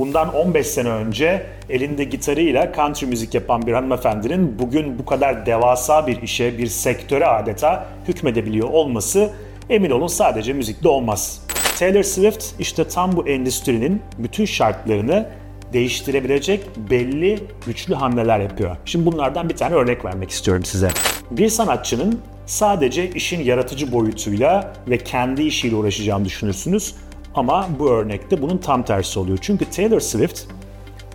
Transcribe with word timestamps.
Bundan 0.00 0.34
15 0.34 0.66
sene 0.66 0.88
önce 0.88 1.46
elinde 1.70 2.04
gitarıyla 2.04 2.72
country 2.76 3.06
müzik 3.06 3.34
yapan 3.34 3.66
bir 3.66 3.72
hanımefendinin 3.72 4.58
bugün 4.58 4.98
bu 4.98 5.04
kadar 5.04 5.46
devasa 5.46 6.06
bir 6.06 6.22
işe, 6.22 6.58
bir 6.58 6.66
sektöre 6.66 7.26
adeta 7.26 7.86
hükmedebiliyor 8.08 8.68
olması 8.68 9.30
emin 9.70 9.90
olun 9.90 10.06
sadece 10.06 10.52
müzikle 10.52 10.88
olmaz. 10.88 11.42
Taylor 11.78 12.02
Swift 12.02 12.44
işte 12.58 12.88
tam 12.88 13.16
bu 13.16 13.28
endüstrinin 13.28 14.02
bütün 14.18 14.44
şartlarını 14.44 15.28
değiştirebilecek 15.72 16.60
belli 16.90 17.38
güçlü 17.66 17.94
hamleler 17.94 18.40
yapıyor. 18.40 18.76
Şimdi 18.84 19.06
bunlardan 19.06 19.48
bir 19.48 19.56
tane 19.56 19.74
örnek 19.74 20.04
vermek 20.04 20.30
istiyorum 20.30 20.64
size. 20.64 20.88
Bir 21.30 21.48
sanatçının 21.48 22.20
sadece 22.46 23.10
işin 23.10 23.44
yaratıcı 23.44 23.92
boyutuyla 23.92 24.72
ve 24.88 24.98
kendi 24.98 25.42
işiyle 25.42 25.76
uğraşacağını 25.76 26.24
düşünürsünüz. 26.24 26.94
Ama 27.34 27.68
bu 27.78 27.90
örnekte 27.90 28.42
bunun 28.42 28.58
tam 28.58 28.82
tersi 28.82 29.18
oluyor. 29.18 29.38
Çünkü 29.40 29.70
Taylor 29.70 30.00
Swift 30.00 30.42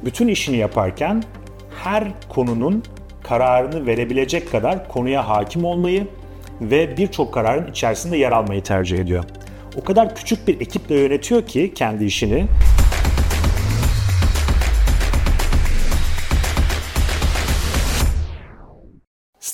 bütün 0.06 0.28
işini 0.28 0.58
yaparken 0.58 1.24
her 1.84 2.04
konunun 2.30 2.84
kararını 3.24 3.86
verebilecek 3.86 4.52
kadar 4.52 4.88
konuya 4.88 5.30
hakim 5.30 5.66
olmayı 5.66 6.08
ve 6.62 6.98
birçok 6.98 7.34
kararın 7.34 7.72
içerisinde 7.72 8.18
yer 8.18 8.32
almayı 8.32 8.64
tercih 8.64 9.00
ediyor. 9.00 9.24
O 9.82 9.84
kadar 9.84 10.16
küçük 10.16 10.48
bir 10.48 10.62
ekiple 10.62 11.00
yönetiyor 11.00 11.42
ki 11.42 11.72
kendi 11.76 12.06
işini 12.06 12.48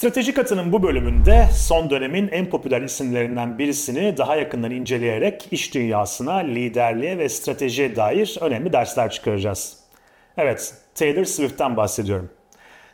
Stratejik 0.01 0.39
Atı'nın 0.39 0.71
bu 0.71 0.83
bölümünde 0.83 1.47
son 1.53 1.89
dönemin 1.89 2.27
en 2.27 2.49
popüler 2.49 2.81
isimlerinden 2.81 3.57
birisini 3.57 4.17
daha 4.17 4.35
yakından 4.35 4.71
inceleyerek 4.71 5.47
iş 5.51 5.73
dünyasına, 5.73 6.33
liderliğe 6.35 7.17
ve 7.17 7.29
stratejiye 7.29 7.95
dair 7.95 8.37
önemli 8.41 8.73
dersler 8.73 9.11
çıkaracağız. 9.11 9.77
Evet, 10.37 10.73
Taylor 10.95 11.25
Swift'ten 11.25 11.77
bahsediyorum. 11.77 12.29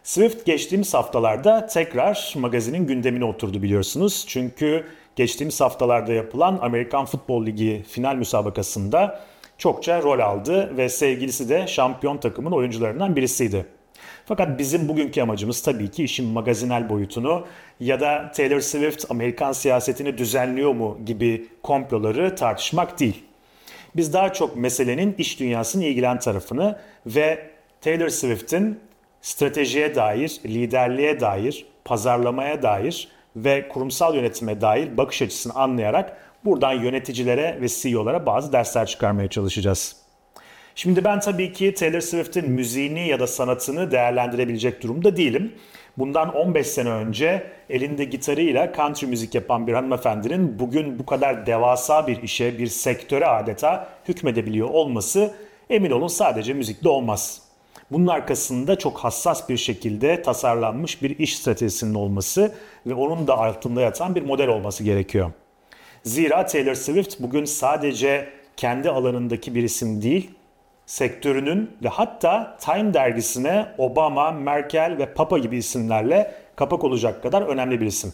Swift 0.03 0.45
geçtiğimiz 0.45 0.93
haftalarda 0.93 1.67
tekrar 1.67 2.33
magazinin 2.37 2.87
gündemine 2.87 3.25
oturdu 3.25 3.61
biliyorsunuz. 3.61 4.25
Çünkü 4.27 4.83
geçtiğimiz 5.15 5.61
haftalarda 5.61 6.13
yapılan 6.13 6.59
Amerikan 6.61 7.05
Futbol 7.05 7.45
Ligi 7.45 7.83
final 7.89 8.15
müsabakasında 8.15 9.19
çokça 9.57 10.01
rol 10.01 10.19
aldı 10.19 10.77
ve 10.77 10.89
sevgilisi 10.89 11.49
de 11.49 11.67
şampiyon 11.67 12.17
takımın 12.17 12.51
oyuncularından 12.51 13.15
birisiydi. 13.15 13.76
Fakat 14.25 14.59
bizim 14.59 14.87
bugünkü 14.87 15.21
amacımız 15.21 15.61
tabii 15.61 15.91
ki 15.91 16.03
işin 16.03 16.27
magazinel 16.27 16.89
boyutunu 16.89 17.45
ya 17.79 17.99
da 17.99 18.31
Taylor 18.35 18.59
Swift 18.59 19.11
Amerikan 19.11 19.51
siyasetini 19.51 20.17
düzenliyor 20.17 20.73
mu 20.73 20.97
gibi 21.05 21.47
komploları 21.63 22.35
tartışmak 22.35 22.99
değil. 22.99 23.23
Biz 23.95 24.13
daha 24.13 24.33
çok 24.33 24.55
meselenin 24.55 25.15
iş 25.17 25.39
dünyasını 25.39 25.85
ilgilen 25.85 26.19
tarafını 26.19 26.79
ve 27.05 27.49
Taylor 27.81 28.09
Swift'in 28.09 28.79
stratejiye 29.21 29.95
dair, 29.95 30.39
liderliğe 30.45 31.19
dair, 31.19 31.65
pazarlamaya 31.85 32.63
dair 32.63 33.07
ve 33.35 33.67
kurumsal 33.67 34.15
yönetime 34.15 34.61
dair 34.61 34.97
bakış 34.97 35.21
açısını 35.21 35.53
anlayarak 35.53 36.17
buradan 36.45 36.73
yöneticilere 36.73 37.57
ve 37.61 37.67
CEO'lara 37.67 38.25
bazı 38.25 38.53
dersler 38.53 38.85
çıkarmaya 38.85 39.27
çalışacağız. 39.27 40.06
Şimdi 40.77 41.03
ben 41.03 41.19
tabii 41.19 41.53
ki 41.53 41.73
Taylor 41.73 41.99
Swift'in 41.99 42.49
müziğini 42.49 43.07
ya 43.07 43.19
da 43.19 43.27
sanatını 43.27 43.91
değerlendirebilecek 43.91 44.83
durumda 44.83 45.17
değilim. 45.17 45.53
Bundan 45.97 46.35
15 46.35 46.67
sene 46.67 46.89
önce 46.89 47.51
elinde 47.69 48.05
gitarıyla 48.05 48.73
country 48.75 49.05
müzik 49.05 49.35
yapan 49.35 49.67
bir 49.67 49.73
hanımefendinin 49.73 50.59
bugün 50.59 50.99
bu 50.99 51.05
kadar 51.05 51.45
devasa 51.45 52.07
bir 52.07 52.23
işe, 52.23 52.57
bir 52.57 52.67
sektöre 52.67 53.25
adeta 53.25 53.89
hükmedebiliyor 54.07 54.69
olması 54.69 55.33
emin 55.69 55.91
olun 55.91 56.07
sadece 56.07 56.53
müzikle 56.53 56.89
olmaz. 56.89 57.41
Bunun 57.91 58.07
arkasında 58.07 58.77
çok 58.77 58.97
hassas 58.97 59.49
bir 59.49 59.57
şekilde 59.57 60.21
tasarlanmış 60.21 61.01
bir 61.01 61.19
iş 61.19 61.39
stratejisinin 61.39 61.93
olması 61.93 62.55
ve 62.85 62.93
onun 62.93 63.27
da 63.27 63.37
altında 63.37 63.81
yatan 63.81 64.15
bir 64.15 64.21
model 64.21 64.47
olması 64.47 64.83
gerekiyor. 64.83 65.31
Zira 66.03 66.45
Taylor 66.45 66.75
Swift 66.75 67.19
bugün 67.19 67.45
sadece 67.45 68.29
kendi 68.57 68.89
alanındaki 68.89 69.55
bir 69.55 69.63
isim 69.63 70.01
değil, 70.01 70.31
sektörünün 70.87 71.71
ve 71.83 71.87
hatta 71.87 72.57
Time 72.59 72.93
dergisine 72.93 73.65
Obama, 73.77 74.31
Merkel 74.31 74.95
ve 74.97 75.13
Papa 75.13 75.37
gibi 75.37 75.57
isimlerle 75.57 76.31
kapak 76.55 76.83
olacak 76.83 77.23
kadar 77.23 77.41
önemli 77.41 77.81
bir 77.81 77.85
isim. 77.85 78.13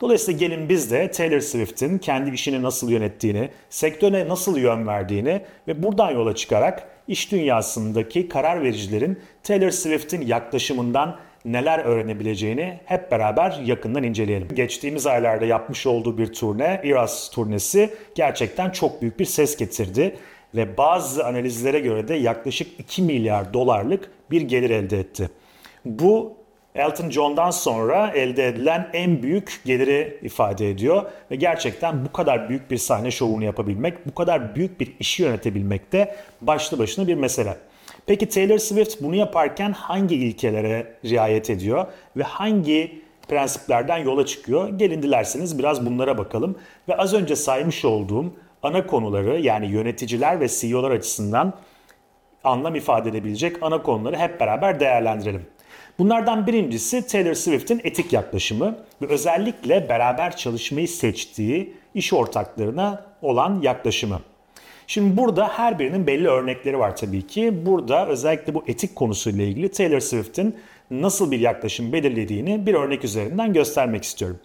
Dolayısıyla 0.00 0.38
gelin 0.38 0.68
biz 0.68 0.90
de 0.90 1.10
Taylor 1.10 1.40
Swift'in 1.40 1.98
kendi 1.98 2.30
işini 2.30 2.62
nasıl 2.62 2.90
yönettiğini, 2.90 3.50
sektöre 3.70 4.28
nasıl 4.28 4.58
yön 4.58 4.86
verdiğini 4.86 5.42
ve 5.68 5.82
buradan 5.82 6.10
yola 6.10 6.34
çıkarak 6.34 6.88
iş 7.08 7.32
dünyasındaki 7.32 8.28
karar 8.28 8.62
vericilerin 8.62 9.20
Taylor 9.42 9.70
Swift'in 9.70 10.26
yaklaşımından 10.26 11.16
neler 11.44 11.78
öğrenebileceğini 11.78 12.80
hep 12.84 13.10
beraber 13.10 13.60
yakından 13.64 14.02
inceleyelim. 14.02 14.48
Geçtiğimiz 14.54 15.06
aylarda 15.06 15.44
yapmış 15.44 15.86
olduğu 15.86 16.18
bir 16.18 16.32
turne, 16.32 16.80
Eras 16.84 17.30
turnesi 17.30 17.90
gerçekten 18.14 18.70
çok 18.70 19.02
büyük 19.02 19.20
bir 19.20 19.24
ses 19.24 19.56
getirdi 19.56 20.16
ve 20.54 20.76
bazı 20.76 21.26
analizlere 21.26 21.80
göre 21.80 22.08
de 22.08 22.14
yaklaşık 22.14 22.80
2 22.80 23.02
milyar 23.02 23.54
dolarlık 23.54 24.10
bir 24.30 24.40
gelir 24.40 24.70
elde 24.70 24.98
etti. 25.00 25.30
Bu 25.84 26.36
Elton 26.74 27.10
John'dan 27.10 27.50
sonra 27.50 28.10
elde 28.14 28.48
edilen 28.48 28.90
en 28.92 29.22
büyük 29.22 29.60
geliri 29.64 30.18
ifade 30.22 30.70
ediyor 30.70 31.02
ve 31.30 31.36
gerçekten 31.36 32.04
bu 32.04 32.12
kadar 32.12 32.48
büyük 32.48 32.70
bir 32.70 32.76
sahne 32.76 33.10
şovunu 33.10 33.44
yapabilmek, 33.44 34.06
bu 34.06 34.14
kadar 34.14 34.54
büyük 34.54 34.80
bir 34.80 34.92
işi 35.00 35.22
yönetebilmek 35.22 35.92
de 35.92 36.16
başlı 36.40 36.78
başına 36.78 37.06
bir 37.06 37.14
mesele. 37.14 37.56
Peki 38.06 38.28
Taylor 38.28 38.58
Swift 38.58 39.02
bunu 39.02 39.14
yaparken 39.14 39.72
hangi 39.72 40.14
ilkelere 40.14 40.96
riayet 41.04 41.50
ediyor 41.50 41.86
ve 42.16 42.22
hangi 42.22 43.02
prensiplerden 43.28 43.98
yola 43.98 44.26
çıkıyor? 44.26 44.68
Gelin 44.68 45.02
dilerseniz 45.02 45.58
biraz 45.58 45.86
bunlara 45.86 46.18
bakalım 46.18 46.58
ve 46.88 46.96
az 46.96 47.14
önce 47.14 47.36
saymış 47.36 47.84
olduğum 47.84 48.34
ana 48.64 48.86
konuları 48.86 49.40
yani 49.40 49.66
yöneticiler 49.66 50.40
ve 50.40 50.48
CEO'lar 50.48 50.90
açısından 50.90 51.52
anlam 52.44 52.74
ifade 52.74 53.08
edebilecek 53.08 53.56
ana 53.62 53.82
konuları 53.82 54.16
hep 54.16 54.40
beraber 54.40 54.80
değerlendirelim. 54.80 55.46
Bunlardan 55.98 56.46
birincisi 56.46 57.06
Taylor 57.06 57.34
Swift'in 57.34 57.80
etik 57.84 58.12
yaklaşımı 58.12 58.78
ve 59.02 59.06
özellikle 59.06 59.88
beraber 59.88 60.36
çalışmayı 60.36 60.88
seçtiği 60.88 61.74
iş 61.94 62.12
ortaklarına 62.12 63.06
olan 63.22 63.60
yaklaşımı. 63.62 64.20
Şimdi 64.86 65.16
burada 65.16 65.48
her 65.48 65.78
birinin 65.78 66.06
belli 66.06 66.28
örnekleri 66.28 66.78
var 66.78 66.96
tabii 66.96 67.26
ki. 67.26 67.66
Burada 67.66 68.06
özellikle 68.06 68.54
bu 68.54 68.64
etik 68.66 68.96
konusuyla 68.96 69.44
ilgili 69.44 69.70
Taylor 69.70 70.00
Swift'in 70.00 70.56
nasıl 70.90 71.30
bir 71.30 71.40
yaklaşım 71.40 71.92
belirlediğini 71.92 72.66
bir 72.66 72.74
örnek 72.74 73.04
üzerinden 73.04 73.52
göstermek 73.52 74.04
istiyorum. 74.04 74.38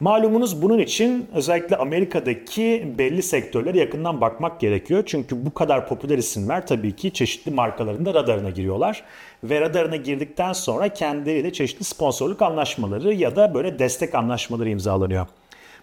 Malumunuz 0.00 0.62
bunun 0.62 0.78
için 0.78 1.26
özellikle 1.34 1.76
Amerika'daki 1.76 2.94
belli 2.98 3.22
sektörlere 3.22 3.78
yakından 3.78 4.20
bakmak 4.20 4.60
gerekiyor. 4.60 5.02
Çünkü 5.06 5.46
bu 5.46 5.54
kadar 5.54 5.88
popüler 5.88 6.18
isimler 6.18 6.66
tabii 6.66 6.96
ki 6.96 7.12
çeşitli 7.12 7.50
markaların 7.50 8.06
da 8.06 8.14
radarına 8.14 8.50
giriyorlar. 8.50 9.02
Ve 9.44 9.60
radarına 9.60 9.96
girdikten 9.96 10.52
sonra 10.52 10.88
kendileriyle 10.88 11.52
çeşitli 11.52 11.84
sponsorluk 11.84 12.42
anlaşmaları 12.42 13.14
ya 13.14 13.36
da 13.36 13.54
böyle 13.54 13.78
destek 13.78 14.14
anlaşmaları 14.14 14.68
imzalanıyor. 14.68 15.26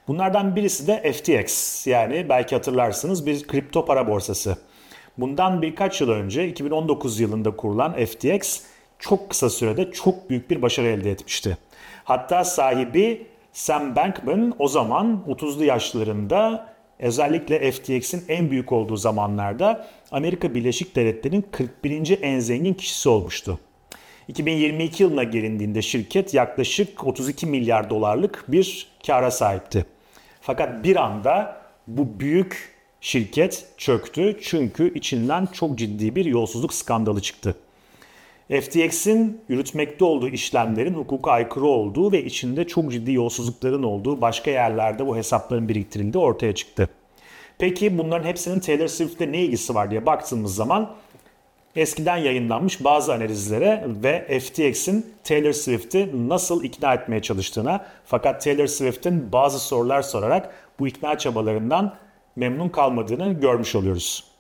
Bunlardan 0.08 0.56
birisi 0.56 0.88
de 0.88 1.12
FTX 1.14 1.88
yani 1.88 2.26
belki 2.30 2.56
hatırlarsınız 2.56 3.26
bir 3.26 3.48
kripto 3.48 3.86
para 3.86 4.08
borsası. 4.08 4.58
Bundan 5.18 5.62
birkaç 5.62 6.02
yıl 6.02 6.10
önce 6.10 6.48
2019 6.48 7.20
yılında 7.20 7.56
kurulan 7.56 8.06
FTX 8.06 8.62
çok 9.00 9.30
kısa 9.30 9.50
sürede 9.50 9.92
çok 9.92 10.30
büyük 10.30 10.50
bir 10.50 10.62
başarı 10.62 10.88
elde 10.88 11.12
etmişti. 11.12 11.58
Hatta 12.04 12.44
sahibi 12.44 13.31
Sam 13.54 13.96
Bankman 13.96 14.56
o 14.60 14.68
zaman 14.68 15.24
30'lu 15.28 15.64
yaşlarında 15.64 16.68
özellikle 17.00 17.72
FTX'in 17.72 18.24
en 18.28 18.52
büyük 18.52 18.72
olduğu 18.72 18.98
zamanlarda 18.98 19.88
Amerika 20.12 20.56
Birleşik 20.56 20.96
Devletleri'nin 20.96 21.46
41. 21.52 22.20
en 22.22 22.40
zengin 22.40 22.74
kişisi 22.74 23.10
olmuştu. 23.10 23.60
2022 24.28 25.04
yılına 25.04 25.24
gelindiğinde 25.24 25.82
şirket 25.82 26.34
yaklaşık 26.34 27.08
32 27.08 27.46
milyar 27.46 27.90
dolarlık 27.90 28.46
bir 28.48 28.88
kara 29.08 29.32
sahipti. 29.32 29.86
Fakat 30.42 30.84
bir 30.84 30.96
anda 30.96 31.62
bu 31.88 32.20
büyük 32.20 32.76
şirket 33.02 33.66
çöktü 33.78 34.38
çünkü 34.42 34.94
içinden 34.94 35.46
çok 35.46 35.78
ciddi 35.78 36.16
bir 36.16 36.26
yolsuzluk 36.26 36.74
skandalı 36.74 37.22
çıktı. 37.22 37.56
FTX'in 38.60 39.42
yürütmekte 39.50 40.06
olduğu 40.06 40.28
işlemlerin 40.28 40.94
hukuka 40.94 41.32
aykırı 41.32 41.66
olduğu 41.66 42.12
ve 42.12 42.24
içinde 42.24 42.68
çok 42.68 42.92
ciddi 42.92 43.14
yolsuzlukların 43.14 43.84
olduğu 43.84 44.22
başka 44.22 44.52
yerlerde 44.52 45.08
bu 45.08 45.18
hesapların 45.18 45.70
biriktirildiği 45.70 46.24
ortaya 46.24 46.56
çıktı. 46.56 46.90
Peki 47.58 47.98
bunların 47.98 48.28
hepsinin 48.28 48.60
Taylor 48.60 48.88
Swift'le 48.88 49.22
ne 49.22 49.42
ilgisi 49.42 49.76
var 49.76 49.92
diye 49.92 50.06
baktığımız 50.06 50.56
zaman 50.56 50.96
eskiden 51.76 52.18
yayınlanmış 52.18 52.84
bazı 52.84 53.14
analizlere 53.14 53.86
ve 53.88 54.40
FTX'in 54.40 55.06
Taylor 55.24 55.52
Swift'i 55.52 56.30
nasıl 56.30 56.64
ikna 56.64 56.94
etmeye 56.94 57.22
çalıştığına 57.22 57.86
fakat 58.06 58.44
Taylor 58.44 58.68
Swift'in 58.68 59.32
bazı 59.32 59.60
sorular 59.60 60.02
sorarak 60.02 60.54
bu 60.80 60.88
ikna 60.88 61.18
çabalarından 61.18 61.96
memnun 62.36 62.70
kalmadığını 62.70 63.34
görmüş 63.34 63.76
oluyoruz. 63.76 64.31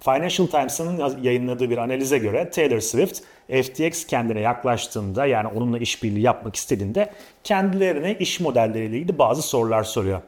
Financial 0.00 0.46
Times'ın 0.46 1.22
yayınladığı 1.22 1.70
bir 1.70 1.78
analize 1.78 2.18
göre 2.18 2.50
Taylor 2.50 2.80
Swift 2.80 3.20
FTX 3.48 4.06
kendine 4.06 4.40
yaklaştığında 4.40 5.26
yani 5.26 5.48
onunla 5.48 5.78
işbirliği 5.78 6.20
yapmak 6.20 6.56
istediğinde 6.56 7.10
kendilerine 7.44 8.14
iş 8.14 8.40
modelleriyle 8.40 8.96
ilgili 8.96 9.18
bazı 9.18 9.42
sorular 9.42 9.82
soruyor. 9.82 10.20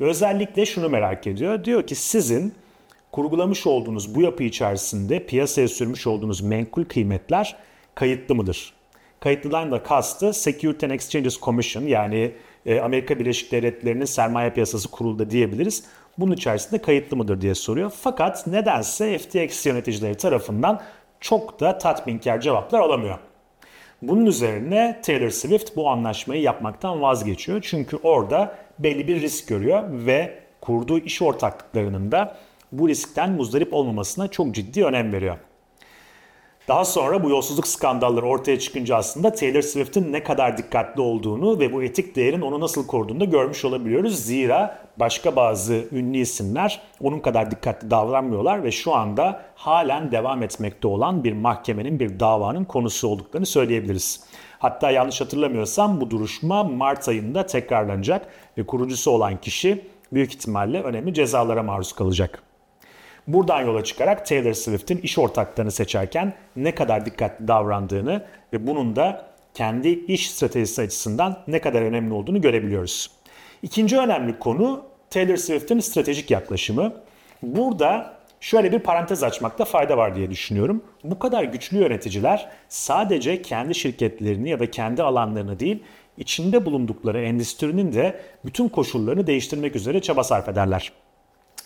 Ve 0.00 0.04
özellikle 0.04 0.66
şunu 0.66 0.88
merak 0.88 1.26
ediyor. 1.26 1.64
Diyor 1.64 1.86
ki 1.86 1.94
sizin 1.94 2.54
kurgulamış 3.12 3.66
olduğunuz 3.66 4.14
bu 4.14 4.22
yapı 4.22 4.42
içerisinde 4.42 5.26
piyasaya 5.26 5.68
sürmüş 5.68 6.06
olduğunuz 6.06 6.40
menkul 6.40 6.84
kıymetler 6.84 7.56
kayıtlı 7.94 8.34
mıdır? 8.34 8.72
Kayıtlıdan 9.20 9.72
da 9.72 9.82
kastı 9.82 10.32
Security 10.32 10.86
and 10.86 10.92
Exchanges 10.92 11.40
Commission 11.40 11.82
yani 11.82 12.32
e, 12.66 12.80
Amerika 12.80 13.18
Birleşik 13.18 13.52
Devletleri'nin 13.52 14.04
sermaye 14.04 14.50
piyasası 14.50 14.90
kurulu 14.90 15.30
diyebiliriz. 15.30 15.84
Bunun 16.18 16.32
içerisinde 16.32 16.82
kayıtlı 16.82 17.16
mıdır 17.16 17.40
diye 17.40 17.54
soruyor. 17.54 17.92
Fakat 18.00 18.46
nedense 18.46 19.18
FTX 19.18 19.66
yöneticileri 19.66 20.14
tarafından 20.14 20.80
çok 21.20 21.60
da 21.60 21.78
tatminkar 21.78 22.40
cevaplar 22.40 22.80
alamıyor. 22.80 23.18
Bunun 24.02 24.26
üzerine 24.26 25.00
Taylor 25.02 25.30
Swift 25.30 25.76
bu 25.76 25.90
anlaşmayı 25.90 26.42
yapmaktan 26.42 27.02
vazgeçiyor. 27.02 27.60
Çünkü 27.62 27.96
orada 27.96 28.54
belli 28.78 29.08
bir 29.08 29.20
risk 29.20 29.48
görüyor 29.48 29.82
ve 29.90 30.38
kurduğu 30.60 30.98
iş 30.98 31.22
ortaklıklarının 31.22 32.12
da 32.12 32.36
bu 32.72 32.88
riskten 32.88 33.32
muzdarip 33.32 33.74
olmamasına 33.74 34.28
çok 34.28 34.54
ciddi 34.54 34.84
önem 34.84 35.12
veriyor. 35.12 35.36
Daha 36.72 36.84
sonra 36.84 37.24
bu 37.24 37.30
yolsuzluk 37.30 37.66
skandalları 37.66 38.26
ortaya 38.26 38.58
çıkınca 38.58 38.96
aslında 38.96 39.32
Taylor 39.32 39.62
Swift'in 39.62 40.12
ne 40.12 40.22
kadar 40.22 40.58
dikkatli 40.58 41.00
olduğunu 41.00 41.58
ve 41.60 41.72
bu 41.72 41.82
etik 41.82 42.16
değerin 42.16 42.40
onu 42.40 42.60
nasıl 42.60 42.86
koruduğunu 42.86 43.20
da 43.20 43.24
görmüş 43.24 43.64
olabiliyoruz. 43.64 44.18
Zira 44.18 44.78
başka 44.96 45.36
bazı 45.36 45.84
ünlü 45.92 46.18
isimler 46.18 46.80
onun 47.00 47.18
kadar 47.18 47.50
dikkatli 47.50 47.90
davranmıyorlar 47.90 48.64
ve 48.64 48.70
şu 48.70 48.94
anda 48.94 49.42
halen 49.54 50.12
devam 50.12 50.42
etmekte 50.42 50.88
olan 50.88 51.24
bir 51.24 51.32
mahkemenin 51.32 52.00
bir 52.00 52.20
davanın 52.20 52.64
konusu 52.64 53.08
olduklarını 53.08 53.46
söyleyebiliriz. 53.46 54.24
Hatta 54.58 54.90
yanlış 54.90 55.20
hatırlamıyorsam 55.20 56.00
bu 56.00 56.10
duruşma 56.10 56.64
Mart 56.64 57.08
ayında 57.08 57.46
tekrarlanacak 57.46 58.26
ve 58.58 58.66
kurucusu 58.66 59.10
olan 59.10 59.40
kişi 59.40 59.84
büyük 60.12 60.34
ihtimalle 60.34 60.82
önemli 60.82 61.14
cezalara 61.14 61.62
maruz 61.62 61.92
kalacak. 61.92 62.42
Buradan 63.26 63.60
yola 63.60 63.84
çıkarak 63.84 64.26
Taylor 64.26 64.52
Swift'in 64.52 64.98
iş 64.98 65.18
ortaklarını 65.18 65.70
seçerken 65.70 66.34
ne 66.56 66.74
kadar 66.74 67.06
dikkatli 67.06 67.48
davrandığını 67.48 68.24
ve 68.52 68.66
bunun 68.66 68.96
da 68.96 69.26
kendi 69.54 69.88
iş 69.88 70.30
stratejisi 70.30 70.82
açısından 70.82 71.38
ne 71.46 71.60
kadar 71.60 71.82
önemli 71.82 72.14
olduğunu 72.14 72.40
görebiliyoruz. 72.40 73.10
İkinci 73.62 73.98
önemli 73.98 74.38
konu 74.38 74.84
Taylor 75.10 75.36
Swift'in 75.36 75.80
stratejik 75.80 76.30
yaklaşımı. 76.30 76.92
Burada 77.42 78.14
şöyle 78.40 78.72
bir 78.72 78.78
parantez 78.78 79.22
açmakta 79.22 79.64
fayda 79.64 79.96
var 79.96 80.14
diye 80.16 80.30
düşünüyorum. 80.30 80.82
Bu 81.04 81.18
kadar 81.18 81.44
güçlü 81.44 81.78
yöneticiler 81.78 82.48
sadece 82.68 83.42
kendi 83.42 83.74
şirketlerini 83.74 84.50
ya 84.50 84.60
da 84.60 84.70
kendi 84.70 85.02
alanlarını 85.02 85.60
değil, 85.60 85.82
içinde 86.18 86.66
bulundukları 86.66 87.20
endüstrinin 87.20 87.92
de 87.92 88.20
bütün 88.44 88.68
koşullarını 88.68 89.26
değiştirmek 89.26 89.76
üzere 89.76 90.02
çaba 90.02 90.24
sarf 90.24 90.48
ederler. 90.48 90.92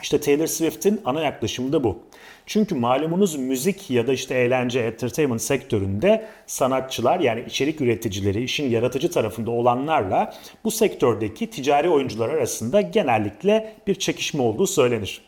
İşte 0.03 0.21
Taylor 0.21 0.47
Swift'in 0.47 1.01
ana 1.05 1.23
yaklaşımı 1.23 1.73
da 1.73 1.85
bu. 1.85 1.99
Çünkü 2.47 2.75
malumunuz 2.75 3.37
müzik 3.37 3.91
ya 3.91 4.07
da 4.07 4.13
işte 4.13 4.35
eğlence, 4.35 4.81
entertainment 4.81 5.43
sektöründe 5.43 6.27
sanatçılar 6.47 7.21
yani 7.21 7.45
içerik 7.47 7.81
üreticileri, 7.81 8.43
işin 8.43 8.71
yaratıcı 8.71 9.11
tarafında 9.11 9.51
olanlarla 9.51 10.35
bu 10.65 10.71
sektördeki 10.71 11.51
ticari 11.51 11.89
oyuncular 11.89 12.29
arasında 12.29 12.81
genellikle 12.81 13.75
bir 13.87 13.95
çekişme 13.95 14.43
olduğu 14.43 14.67
söylenir. 14.67 15.23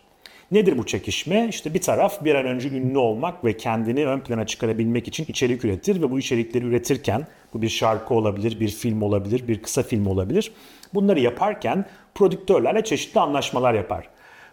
Nedir 0.50 0.78
bu 0.78 0.86
çekişme? 0.86 1.48
İşte 1.48 1.74
bir 1.74 1.80
taraf 1.80 2.24
bir 2.24 2.34
an 2.34 2.46
önce 2.46 2.68
ünlü 2.68 2.98
olmak 2.98 3.44
ve 3.44 3.56
kendini 3.56 4.06
ön 4.06 4.20
plana 4.20 4.46
çıkarabilmek 4.46 5.08
için 5.08 5.24
içerik 5.28 5.64
üretir 5.64 6.02
ve 6.02 6.10
bu 6.10 6.18
içerikleri 6.18 6.64
üretirken 6.64 7.26
bu 7.54 7.62
bir 7.62 7.68
şarkı 7.68 8.14
olabilir, 8.14 8.60
bir 8.60 8.68
film 8.68 9.02
olabilir, 9.02 9.48
bir 9.48 9.62
kısa 9.62 9.82
film 9.82 10.06
olabilir. 10.06 10.52
Bunları 10.94 11.20
yaparken 11.20 11.84
prodüktörlerle 12.14 12.84
çeşitli 12.84 13.20
anlaşmalar 13.20 13.74
yapar. 13.74 14.08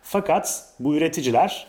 Fakat 0.08 0.66
bu 0.80 0.96
üreticiler 0.96 1.68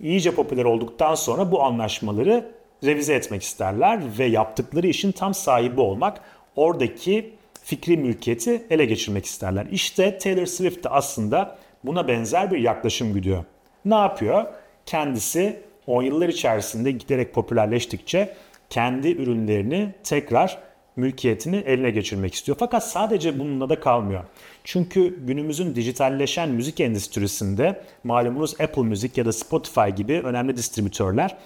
iyice 0.00 0.34
popüler 0.34 0.64
olduktan 0.64 1.14
sonra 1.14 1.52
bu 1.52 1.62
anlaşmaları 1.62 2.50
revize 2.84 3.14
etmek 3.14 3.42
isterler 3.42 4.00
ve 4.18 4.24
yaptıkları 4.24 4.86
işin 4.86 5.12
tam 5.12 5.34
sahibi 5.34 5.80
olmak, 5.80 6.20
oradaki 6.56 7.34
fikri 7.62 7.96
mülkiyeti 7.96 8.66
ele 8.70 8.84
geçirmek 8.84 9.24
isterler. 9.24 9.66
İşte 9.70 10.18
Taylor 10.18 10.46
Swift 10.46 10.84
de 10.84 10.88
aslında 10.88 11.58
buna 11.84 12.08
benzer 12.08 12.50
bir 12.50 12.58
yaklaşım 12.58 13.14
gidiyor. 13.14 13.44
Ne 13.84 13.94
yapıyor? 13.94 14.44
Kendisi 14.86 15.60
10 15.86 16.02
yıllar 16.02 16.28
içerisinde 16.28 16.90
giderek 16.90 17.34
popülerleştikçe 17.34 18.34
kendi 18.70 19.08
ürünlerini 19.08 19.94
tekrar 20.04 20.58
mülkiyetini 20.96 21.56
eline 21.56 21.90
geçirmek 21.90 22.34
istiyor. 22.34 22.56
Fakat 22.60 22.88
sadece 22.88 23.38
bununla 23.38 23.68
da 23.68 23.80
kalmıyor. 23.80 24.24
Çünkü 24.64 25.26
günümüzün 25.26 25.74
dijitalleşen 25.74 26.48
müzik 26.48 26.80
endüstrisinde 26.80 27.84
malumunuz 28.04 28.60
Apple 28.60 28.82
Müzik 28.82 29.18
ya 29.18 29.24
da 29.24 29.32
Spotify 29.32 29.88
gibi 29.96 30.20
önemli 30.20 30.56
distribütörler 30.56 31.36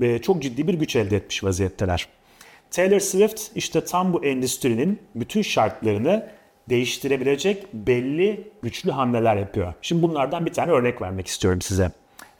e, 0.00 0.18
çok 0.18 0.42
ciddi 0.42 0.68
bir 0.68 0.74
güç 0.74 0.96
elde 0.96 1.16
etmiş 1.16 1.44
vaziyetteler. 1.44 2.08
Taylor 2.70 3.00
Swift 3.00 3.42
işte 3.54 3.84
tam 3.84 4.12
bu 4.12 4.24
endüstrinin 4.24 4.98
bütün 5.14 5.42
şartlarını 5.42 6.30
değiştirebilecek 6.68 7.74
belli 7.74 8.50
güçlü 8.62 8.90
hamleler 8.90 9.36
yapıyor. 9.36 9.74
Şimdi 9.82 10.02
bunlardan 10.02 10.46
bir 10.46 10.52
tane 10.52 10.72
örnek 10.72 11.02
vermek 11.02 11.26
istiyorum 11.26 11.60
size. 11.60 11.90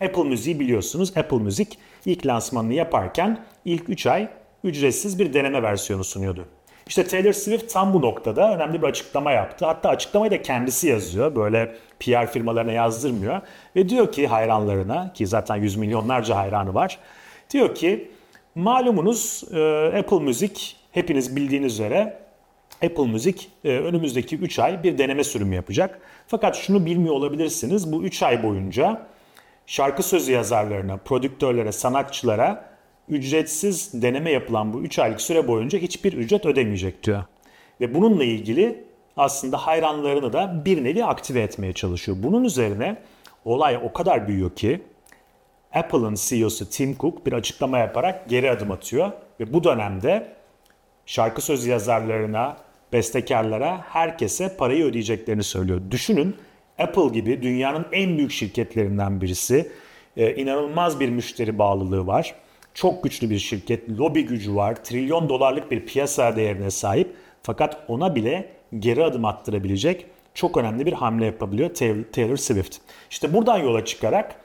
Apple 0.01 0.25
Müziği 0.25 0.61
biliyorsunuz. 0.61 1.17
Apple 1.17 1.37
Müzik 1.37 1.79
ilk 2.07 2.27
lansmanını 2.27 2.75
yaparken 2.75 3.45
ilk 3.65 3.89
3 3.89 4.07
ay 4.07 4.29
ücretsiz 4.65 5.19
bir 5.19 5.33
deneme 5.33 5.63
versiyonu 5.63 6.05
sunuyordu. 6.05 6.45
İşte 6.87 7.07
Taylor 7.07 7.33
Swift 7.33 7.73
tam 7.73 7.93
bu 7.93 8.03
noktada 8.03 8.55
önemli 8.55 8.83
bir 8.83 8.87
açıklama 8.87 9.33
yaptı. 9.33 9.67
Hatta 9.67 9.89
açıklamayı 9.89 10.31
da 10.31 10.43
kendisi 10.43 10.89
yazıyor. 10.89 11.37
Böyle 11.37 11.75
PR 12.01 12.27
firmalarına 12.27 12.73
yazdırmıyor. 12.73 13.41
Ve 13.77 13.89
diyor 13.89 14.13
ki 14.13 14.27
hayranlarına 14.27 15.13
ki 15.13 15.27
zaten 15.27 15.57
yüz 15.57 15.77
milyonlarca 15.77 16.37
hayranı 16.37 16.75
var. 16.75 16.99
Diyor 17.51 17.75
ki 17.75 18.11
malumunuz 18.55 19.45
e, 19.53 19.93
Apple 19.99 20.21
Müzik 20.21 20.77
hepiniz 20.93 21.37
bildiğiniz 21.37 21.73
üzere 21.73 22.21
Apple 22.85 23.07
Müzik 23.07 23.51
e, 23.65 23.69
önümüzdeki 23.69 24.37
3 24.37 24.59
ay 24.59 24.83
bir 24.83 24.99
deneme 24.99 25.25
sürümü 25.25 25.55
yapacak. 25.55 26.01
Fakat 26.27 26.57
şunu 26.57 26.87
bilmiyor 26.87 27.15
olabilirsiniz. 27.15 27.93
Bu 27.93 28.03
3 28.03 28.23
ay 28.23 28.43
boyunca 28.43 29.07
şarkı 29.67 30.03
sözü 30.03 30.33
yazarlarına, 30.33 30.97
prodüktörlere, 30.97 31.73
sanatçılara 31.73 32.70
ücretsiz 33.11 34.03
deneme 34.03 34.31
yapılan 34.31 34.73
bu 34.73 34.83
3 34.83 34.99
aylık 34.99 35.21
süre 35.21 35.49
boyunca 35.49 35.79
hiçbir 35.79 36.13
ücret 36.13 36.47
ödemeyecek 36.47 37.05
diyor. 37.05 37.25
Ve 37.81 37.95
bununla 37.95 38.25
ilgili 38.25 38.85
aslında 39.17 39.57
hayranlarını 39.57 40.33
da 40.33 40.63
bir 40.65 40.85
nevi 40.85 41.05
aktive 41.05 41.41
etmeye 41.41 41.73
çalışıyor. 41.73 42.19
Bunun 42.21 42.45
üzerine 42.45 42.97
olay 43.45 43.81
o 43.85 43.93
kadar 43.93 44.29
büyüyor 44.29 44.57
ki 44.57 44.81
Apple'ın 45.75 46.15
CEO'su 46.15 46.71
Tim 46.71 46.97
Cook 46.99 47.27
bir 47.27 47.33
açıklama 47.33 47.79
yaparak 47.79 48.29
geri 48.29 48.51
adım 48.51 48.71
atıyor 48.71 49.13
ve 49.41 49.53
bu 49.53 49.65
dönemde 49.65 50.33
şarkı 51.07 51.43
sözü 51.43 51.71
yazarlarına, 51.71 52.57
bestekarlara, 52.93 53.85
herkese 53.89 54.57
parayı 54.57 54.85
ödeyeceklerini 54.85 55.43
söylüyor. 55.43 55.81
Düşünün 55.91 56.37
Apple 56.79 57.09
gibi 57.09 57.43
dünyanın 57.43 57.87
en 57.93 58.19
büyük 58.19 58.31
şirketlerinden 58.31 59.21
birisi, 59.21 59.73
ee, 60.17 60.35
inanılmaz 60.35 61.01
bir 61.01 61.09
müşteri 61.09 61.59
bağlılığı 61.59 62.07
var 62.07 62.35
çok 62.75 63.05
güçlü 63.05 63.31
bir 63.31 63.39
şirket, 63.39 63.89
lobi 63.89 64.27
gücü 64.27 64.55
var, 64.55 64.85
trilyon 64.85 65.29
dolarlık 65.29 65.71
bir 65.71 65.87
piyasa 65.87 66.37
değerine 66.37 66.71
sahip 66.71 67.15
fakat 67.43 67.85
ona 67.89 68.15
bile 68.15 68.53
geri 68.79 69.05
adım 69.05 69.25
attırabilecek 69.25 70.07
çok 70.35 70.57
önemli 70.57 70.87
bir 70.87 70.93
hamle 70.93 71.27
yapabiliyor 71.27 71.75
Taylor 72.13 72.37
Swift. 72.37 72.77
İşte 73.11 73.35
buradan 73.35 73.59
yola 73.59 73.85
çıkarak 73.85 74.37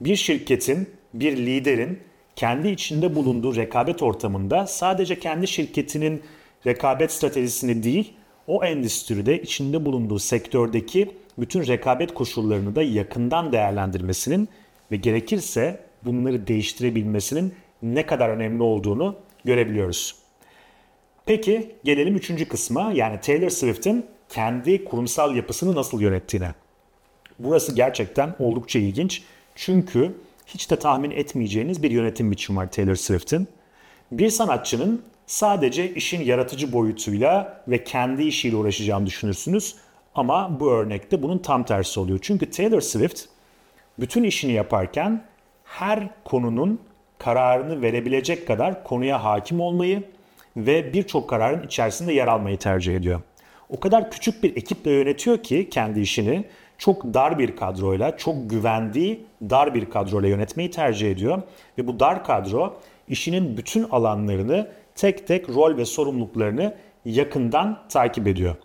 bir 0.00 0.16
şirketin, 0.16 0.90
bir 1.14 1.36
liderin 1.36 2.00
kendi 2.36 2.68
içinde 2.68 3.14
bulunduğu 3.14 3.56
rekabet 3.56 4.02
ortamında 4.02 4.66
sadece 4.66 5.18
kendi 5.18 5.48
şirketinin 5.48 6.22
rekabet 6.66 7.12
stratejisini 7.12 7.82
değil, 7.82 8.12
o 8.46 8.64
endüstride 8.64 9.42
içinde 9.42 9.84
bulunduğu 9.84 10.18
sektördeki 10.18 11.10
bütün 11.38 11.66
rekabet 11.66 12.14
koşullarını 12.14 12.76
da 12.76 12.82
yakından 12.82 13.52
değerlendirmesinin 13.52 14.48
ve 14.92 14.96
gerekirse 14.96 15.80
bunları 16.04 16.46
değiştirebilmesinin 16.46 17.54
ne 17.84 18.06
kadar 18.06 18.28
önemli 18.28 18.62
olduğunu 18.62 19.16
görebiliyoruz. 19.44 20.16
Peki 21.26 21.74
gelelim 21.84 22.16
üçüncü 22.16 22.48
kısma 22.48 22.92
yani 22.94 23.20
Taylor 23.20 23.50
Swift'in 23.50 24.06
kendi 24.28 24.84
kurumsal 24.84 25.36
yapısını 25.36 25.74
nasıl 25.74 26.00
yönettiğine. 26.00 26.54
Burası 27.38 27.74
gerçekten 27.74 28.34
oldukça 28.38 28.78
ilginç. 28.78 29.22
Çünkü 29.54 30.14
hiç 30.46 30.70
de 30.70 30.76
tahmin 30.78 31.10
etmeyeceğiniz 31.10 31.82
bir 31.82 31.90
yönetim 31.90 32.30
biçimi 32.30 32.58
var 32.58 32.70
Taylor 32.70 32.94
Swift'in. 32.94 33.48
Bir 34.12 34.30
sanatçının 34.30 35.02
sadece 35.26 35.94
işin 35.94 36.24
yaratıcı 36.24 36.72
boyutuyla 36.72 37.64
ve 37.68 37.84
kendi 37.84 38.22
işiyle 38.22 38.56
uğraşacağını 38.56 39.06
düşünürsünüz. 39.06 39.76
Ama 40.14 40.60
bu 40.60 40.70
örnekte 40.70 41.22
bunun 41.22 41.38
tam 41.38 41.64
tersi 41.64 42.00
oluyor. 42.00 42.18
Çünkü 42.22 42.50
Taylor 42.50 42.80
Swift 42.80 43.24
bütün 43.98 44.24
işini 44.24 44.52
yaparken 44.52 45.24
her 45.64 46.08
konunun 46.24 46.80
kararını 47.18 47.82
verebilecek 47.82 48.46
kadar 48.46 48.84
konuya 48.84 49.24
hakim 49.24 49.60
olmayı 49.60 50.02
ve 50.56 50.92
birçok 50.92 51.30
kararın 51.30 51.66
içerisinde 51.66 52.12
yer 52.12 52.26
almayı 52.26 52.58
tercih 52.58 52.96
ediyor. 52.96 53.20
O 53.68 53.80
kadar 53.80 54.10
küçük 54.10 54.42
bir 54.42 54.56
ekiple 54.56 54.90
yönetiyor 54.90 55.38
ki 55.38 55.68
kendi 55.70 56.00
işini 56.00 56.44
çok 56.78 57.04
dar 57.04 57.38
bir 57.38 57.56
kadroyla, 57.56 58.16
çok 58.16 58.50
güvendiği 58.50 59.24
dar 59.42 59.74
bir 59.74 59.90
kadroyla 59.90 60.28
yönetmeyi 60.28 60.70
tercih 60.70 61.10
ediyor. 61.10 61.42
Ve 61.78 61.86
bu 61.86 62.00
dar 62.00 62.24
kadro 62.24 62.76
işinin 63.08 63.56
bütün 63.56 63.82
alanlarını 63.90 64.68
tek 64.94 65.26
tek 65.26 65.48
rol 65.48 65.76
ve 65.76 65.84
sorumluluklarını 65.84 66.74
yakından 67.04 67.78
takip 67.88 68.26
ediyor. 68.26 68.56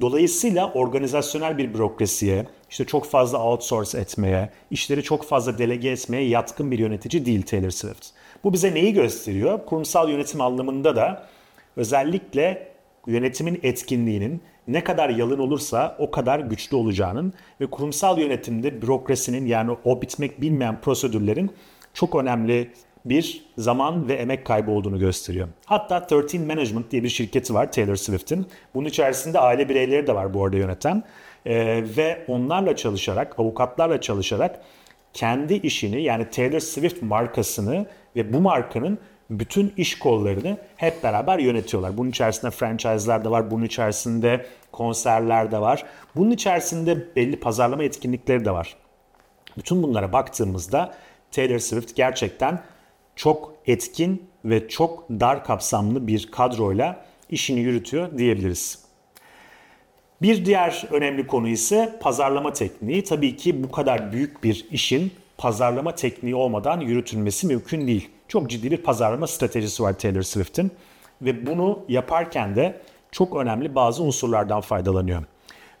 Dolayısıyla 0.00 0.72
organizasyonel 0.72 1.58
bir 1.58 1.74
bürokrasiye, 1.74 2.46
işte 2.70 2.84
çok 2.84 3.06
fazla 3.06 3.44
outsource 3.44 3.98
etmeye, 3.98 4.50
işleri 4.70 5.02
çok 5.02 5.24
fazla 5.24 5.58
delege 5.58 5.90
etmeye 5.90 6.28
yatkın 6.28 6.70
bir 6.70 6.78
yönetici 6.78 7.26
değil 7.26 7.42
Taylor 7.42 7.70
Swift. 7.70 8.06
Bu 8.44 8.52
bize 8.52 8.74
neyi 8.74 8.92
gösteriyor? 8.92 9.66
Kurumsal 9.66 10.08
yönetim 10.08 10.40
anlamında 10.40 10.96
da 10.96 11.28
özellikle 11.76 12.72
yönetimin 13.06 13.60
etkinliğinin 13.62 14.42
ne 14.68 14.84
kadar 14.84 15.10
yalın 15.10 15.38
olursa 15.38 15.96
o 15.98 16.10
kadar 16.10 16.40
güçlü 16.40 16.76
olacağının 16.76 17.32
ve 17.60 17.66
kurumsal 17.66 18.18
yönetimde 18.18 18.82
bürokrasinin 18.82 19.46
yani 19.46 19.76
o 19.84 20.02
bitmek 20.02 20.40
bilmeyen 20.40 20.80
prosedürlerin 20.80 21.50
çok 21.94 22.14
önemli 22.14 22.70
bir 23.08 23.44
zaman 23.58 24.08
ve 24.08 24.14
emek 24.14 24.44
kaybı 24.44 24.70
olduğunu 24.70 24.98
gösteriyor. 24.98 25.48
Hatta 25.64 26.06
13 26.16 26.34
Management 26.34 26.90
diye 26.90 27.02
bir 27.02 27.08
şirketi 27.08 27.54
var 27.54 27.72
Taylor 27.72 27.96
Swift'in. 27.96 28.46
Bunun 28.74 28.88
içerisinde 28.88 29.38
aile 29.38 29.68
bireyleri 29.68 30.06
de 30.06 30.14
var 30.14 30.34
bu 30.34 30.44
arada 30.44 30.56
yöneten. 30.56 31.02
Ee, 31.46 31.84
ve 31.96 32.24
onlarla 32.28 32.76
çalışarak, 32.76 33.38
avukatlarla 33.38 34.00
çalışarak 34.00 34.60
kendi 35.12 35.54
işini 35.54 36.02
yani 36.02 36.30
Taylor 36.30 36.60
Swift 36.60 37.02
markasını 37.02 37.86
ve 38.16 38.32
bu 38.32 38.40
markanın 38.40 38.98
bütün 39.30 39.72
iş 39.76 39.98
kollarını 39.98 40.56
hep 40.76 41.02
beraber 41.02 41.38
yönetiyorlar. 41.38 41.96
Bunun 41.96 42.10
içerisinde 42.10 42.50
franchise'lar 42.50 43.24
da 43.24 43.30
var, 43.30 43.50
bunun 43.50 43.64
içerisinde 43.64 44.46
konserler 44.72 45.50
de 45.50 45.60
var. 45.60 45.84
Bunun 46.16 46.30
içerisinde 46.30 47.16
belli 47.16 47.40
pazarlama 47.40 47.84
etkinlikleri 47.84 48.44
de 48.44 48.50
var. 48.50 48.76
Bütün 49.56 49.82
bunlara 49.82 50.12
baktığımızda 50.12 50.94
Taylor 51.30 51.58
Swift 51.58 51.96
gerçekten 51.96 52.60
çok 53.18 53.54
etkin 53.66 54.28
ve 54.44 54.68
çok 54.68 55.10
dar 55.10 55.44
kapsamlı 55.44 56.06
bir 56.06 56.30
kadroyla 56.30 57.04
işini 57.30 57.60
yürütüyor 57.60 58.18
diyebiliriz. 58.18 58.78
Bir 60.22 60.44
diğer 60.44 60.84
önemli 60.90 61.26
konu 61.26 61.48
ise 61.48 61.98
pazarlama 62.00 62.52
tekniği. 62.52 63.04
Tabii 63.04 63.36
ki 63.36 63.62
bu 63.64 63.70
kadar 63.70 64.12
büyük 64.12 64.44
bir 64.44 64.66
işin 64.70 65.12
pazarlama 65.38 65.94
tekniği 65.94 66.34
olmadan 66.34 66.80
yürütülmesi 66.80 67.46
mümkün 67.46 67.86
değil. 67.86 68.08
Çok 68.28 68.50
ciddi 68.50 68.70
bir 68.70 68.76
pazarlama 68.76 69.26
stratejisi 69.26 69.82
var 69.82 69.98
Taylor 69.98 70.22
Swift'in 70.22 70.70
ve 71.22 71.46
bunu 71.46 71.84
yaparken 71.88 72.56
de 72.56 72.80
çok 73.12 73.36
önemli 73.36 73.74
bazı 73.74 74.02
unsurlardan 74.02 74.60
faydalanıyor. 74.60 75.24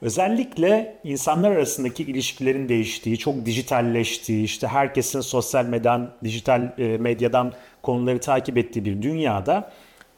Özellikle 0.02 0.96
insanlar 1.04 1.50
arasındaki 1.50 2.02
ilişkilerin 2.02 2.68
değiştiği, 2.68 3.18
çok 3.18 3.46
dijitalleştiği, 3.46 4.44
işte 4.44 4.66
herkesin 4.66 5.20
sosyal 5.20 5.64
medyadan, 5.64 6.10
dijital 6.24 6.72
e, 6.78 6.98
medyadan 6.98 7.52
konuları 7.82 8.20
takip 8.20 8.58
ettiği 8.58 8.84
bir 8.84 9.02
dünyada 9.02 9.72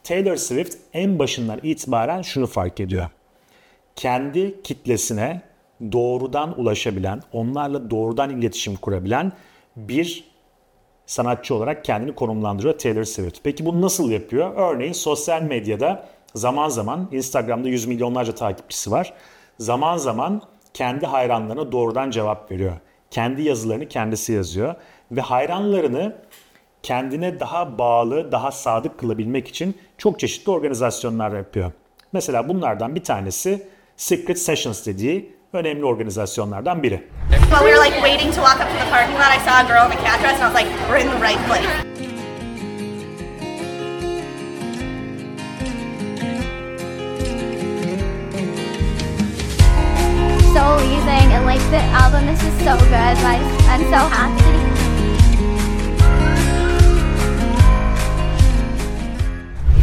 Taylor 0.05 0.37
Swift 0.37 0.77
en 0.93 1.19
başından 1.19 1.61
itibaren 1.63 2.23
şunu 2.23 2.47
fark 2.47 2.81
ediyor. 2.81 3.07
Kendi 3.97 4.63
kitlesine 4.63 5.43
doğrudan 5.93 6.61
ulaşabilen, 6.61 7.23
onlarla 7.33 7.91
doğrudan 7.91 8.31
iletişim 8.31 8.77
kurabilen 8.77 9.33
bir 9.77 10.25
sanatçı 11.07 11.55
olarak 11.55 11.85
kendini 11.85 12.15
konumlandırıyor 12.15 12.79
Taylor 12.79 13.05
Swift. 13.05 13.39
Peki 13.43 13.67
bunu 13.67 13.83
nasıl 13.83 14.11
yapıyor? 14.11 14.53
Örneğin 14.57 14.93
sosyal 14.93 15.43
medyada 15.43 16.09
zaman 16.35 16.69
zaman 16.69 17.09
Instagram'da 17.13 17.69
yüz 17.69 17.87
milyonlarca 17.87 18.35
takipçisi 18.35 18.91
var. 18.91 19.15
Zaman 19.61 19.97
zaman 19.97 20.43
kendi 20.75 21.07
hayranlarına 21.07 21.73
doğrudan 21.73 22.11
cevap 22.11 22.51
veriyor. 22.51 22.73
Kendi 23.11 23.43
yazılarını 23.43 23.89
kendisi 23.89 24.33
yazıyor 24.33 24.75
ve 25.11 25.21
hayranlarını 25.21 26.17
kendine 26.83 27.41
daha 27.41 27.79
bağlı, 27.79 28.33
daha 28.33 28.51
sadık 28.51 28.99
kılabilmek 28.99 29.49
için 29.49 29.79
çok 29.99 30.21
çeşitli 30.21 30.51
organizasyonlar 30.51 31.37
yapıyor. 31.37 31.73
Mesela 32.13 32.49
bunlardan 32.49 32.95
bir 32.95 33.05
tanesi 33.05 33.67
Secret 33.97 34.39
Sessions 34.39 34.87
dediği 34.87 35.37
önemli 35.53 35.85
organizasyonlardan 35.85 36.83
biri. 36.83 37.09
While 37.31 37.59
we 37.59 37.75
were 37.75 37.87
like 37.87 37.97
waiting 37.97 38.35
to 38.35 38.41
walk 38.41 38.61
up 38.61 38.69
to 38.69 38.85
the 38.85 38.91
parking 38.91 39.19
lot, 39.19 39.37
I 39.37 39.41
saw 39.45 39.53
a 39.53 39.63
girl 39.63 39.93
in 39.93 39.99
a 39.99 40.05
cat 40.05 40.23
dress 40.23 40.41
and 40.41 40.43
I 40.43 40.55
was 40.55 40.63
like, 40.63 40.71
we're 40.89 41.01
in 41.01 41.11
the 41.11 41.27
right 41.27 41.49
place. 41.49 41.90
So 50.61 50.67
amazing 50.67 51.29
and 51.35 51.47
like 51.47 51.65
the 51.71 51.83
album 52.03 52.29
is 52.29 52.39
just 52.45 52.59
so 52.67 52.75
good. 52.93 53.17
I, 53.33 53.37
I'm 53.73 53.83
so 53.95 54.01
happy. 54.17 54.51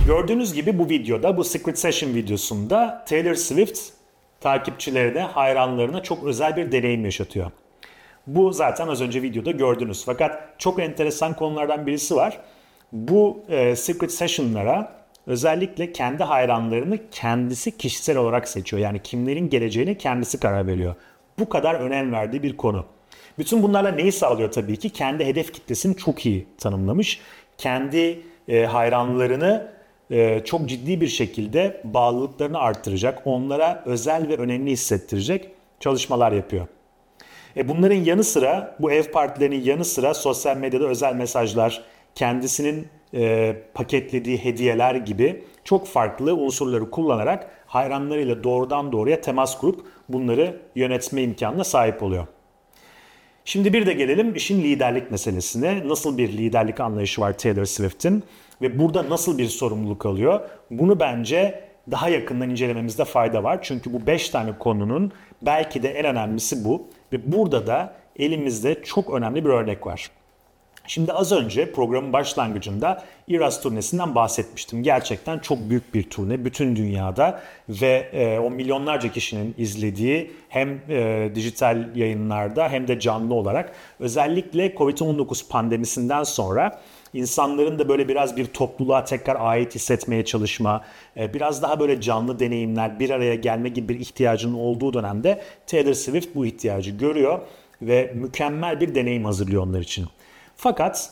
Gördüğünüz 0.08 0.54
gibi 0.54 0.80
bu 0.80 0.90
videoda, 0.90 1.38
bu 1.38 1.44
Secret 1.44 1.80
Session 1.80 2.14
videosunda 2.14 3.06
Taylor 3.10 3.36
Swift 3.36 3.80
takipçilerine, 4.42 5.20
hayranlarına 5.20 6.04
çok 6.04 6.24
özel 6.24 6.56
bir 6.56 6.72
deneyim 6.72 7.06
yaşatıyor. 7.06 7.52
Bu 8.28 8.52
zaten 8.52 8.88
az 8.88 9.02
önce 9.02 9.22
videoda 9.22 9.52
gördünüz. 9.52 10.06
Fakat 10.06 10.60
çok 10.60 10.80
enteresan 10.80 11.34
konulardan 11.34 11.88
birisi 11.88 12.16
var. 12.16 12.40
Bu 12.92 13.40
e, 13.50 13.76
Secret 13.76 14.12
Session'lara 14.12 14.97
özellikle 15.28 15.92
kendi 15.92 16.24
hayranlarını 16.24 17.00
kendisi 17.12 17.78
kişisel 17.78 18.18
olarak 18.18 18.48
seçiyor. 18.48 18.82
Yani 18.82 19.00
kimlerin 19.04 19.50
geleceğini 19.50 19.98
kendisi 19.98 20.40
karar 20.40 20.68
veriyor. 20.68 20.96
Bu 21.40 21.50
kadar 21.50 21.76
önem 21.76 22.12
verdiği 22.12 22.44
bir 22.44 22.58
konu. 22.58 22.86
Bütün 23.38 23.64
bunlarla 23.64 23.92
neyi 23.92 24.12
sağlıyor 24.12 24.52
tabii 24.52 24.78
ki? 24.78 24.90
Kendi 24.90 25.26
hedef 25.26 25.54
kitlesini 25.54 25.96
çok 25.96 26.26
iyi 26.26 26.48
tanımlamış. 26.58 27.20
Kendi 27.58 28.20
e, 28.48 28.66
hayranlarını 28.66 29.72
e, 30.12 30.42
çok 30.46 30.70
ciddi 30.70 31.02
bir 31.02 31.08
şekilde 31.08 31.82
bağlılıklarını 31.84 32.60
arttıracak, 32.60 33.22
onlara 33.26 33.84
özel 33.86 34.30
ve 34.30 34.38
önemli 34.38 34.72
hissettirecek 34.72 35.50
çalışmalar 35.80 36.32
yapıyor. 36.32 36.68
E 37.58 37.68
bunların 37.68 37.96
yanı 37.96 38.24
sıra 38.24 38.76
bu 38.80 38.92
ev 38.92 39.04
partilerinin 39.04 39.64
yanı 39.64 39.86
sıra 39.86 40.14
sosyal 40.14 40.58
medyada 40.58 40.86
özel 40.86 41.16
mesajlar, 41.16 41.84
kendisinin 42.16 42.88
e, 43.14 43.56
paketlediği 43.74 44.38
hediyeler 44.38 44.96
gibi 44.96 45.44
çok 45.64 45.88
farklı 45.88 46.36
unsurları 46.36 46.90
kullanarak 46.90 47.50
hayranlarıyla 47.66 48.44
doğrudan 48.44 48.92
doğruya 48.92 49.22
temas 49.22 49.58
kurup 49.58 49.86
bunları 50.10 50.62
yönetme 50.76 51.22
imkanına 51.24 51.64
sahip 51.64 52.04
oluyor. 52.04 52.28
Şimdi 53.46 53.74
bir 53.74 53.86
de 53.86 53.94
gelelim 53.94 54.36
işin 54.36 54.64
liderlik 54.64 55.12
meselesine. 55.12 55.88
Nasıl 55.88 56.18
bir 56.18 56.30
liderlik 56.30 56.80
anlayışı 56.80 57.22
var 57.22 57.38
Taylor 57.38 57.66
Swift'in 57.66 58.24
ve 58.62 58.80
burada 58.80 59.10
nasıl 59.10 59.38
bir 59.38 59.48
sorumluluk 59.48 60.06
alıyor? 60.06 60.40
Bunu 60.72 61.00
bence 61.00 61.68
daha 61.92 62.10
yakından 62.10 62.50
incelememizde 62.50 63.06
fayda 63.06 63.44
var. 63.44 63.60
Çünkü 63.62 63.94
bu 63.94 64.08
5 64.08 64.30
tane 64.30 64.58
konunun 64.60 65.12
belki 65.42 65.84
de 65.84 65.90
en 65.90 66.06
önemlisi 66.06 66.66
bu. 66.66 66.88
Ve 67.14 67.32
burada 67.32 67.68
da 67.68 67.94
elimizde 68.16 68.84
çok 68.84 69.14
önemli 69.14 69.46
bir 69.46 69.50
örnek 69.50 69.88
var. 69.88 70.12
Şimdi 70.88 71.14
az 71.14 71.32
önce 71.32 71.72
programın 71.72 72.14
başlangıcında 72.14 73.04
Iras 73.28 73.62
turnesinden 73.62 74.16
bahsetmiştim. 74.16 74.84
Gerçekten 74.84 75.40
çok 75.40 75.70
büyük 75.70 75.94
bir 75.94 76.10
turne 76.10 76.46
bütün 76.46 76.76
dünyada 76.76 77.42
ve 77.70 78.10
e, 78.14 78.40
o 78.40 78.50
milyonlarca 78.52 79.12
kişinin 79.12 79.56
izlediği 79.58 80.32
hem 80.50 80.82
e, 80.90 81.30
dijital 81.36 81.96
yayınlarda 81.96 82.70
hem 82.70 82.88
de 82.88 83.00
canlı 83.00 83.34
olarak 83.34 83.72
özellikle 84.00 84.68
Covid-19 84.68 85.50
pandemisinden 85.50 86.24
sonra 86.24 86.82
insanların 87.14 87.80
da 87.80 87.90
böyle 87.90 88.08
biraz 88.08 88.38
bir 88.38 88.46
topluluğa 88.46 89.04
tekrar 89.04 89.38
ait 89.40 89.76
hissetmeye 89.76 90.26
çalışma, 90.26 90.86
e, 91.18 91.34
biraz 91.34 91.62
daha 91.62 91.80
böyle 91.80 92.02
canlı 92.02 92.40
deneyimler, 92.40 93.00
bir 93.00 93.10
araya 93.10 93.36
gelme 93.36 93.70
gibi 93.70 93.90
bir 93.94 94.00
ihtiyacının 94.00 94.54
olduğu 94.54 94.94
dönemde 94.94 95.42
Taylor 95.68 95.94
Swift 95.94 96.36
bu 96.36 96.46
ihtiyacı 96.46 96.92
görüyor 96.92 97.40
ve 97.82 98.12
mükemmel 98.16 98.82
bir 98.82 98.96
deneyim 98.96 99.26
hazırlıyor 99.26 99.64
onlar 99.64 99.80
için. 99.80 100.06
Fakat 100.58 101.10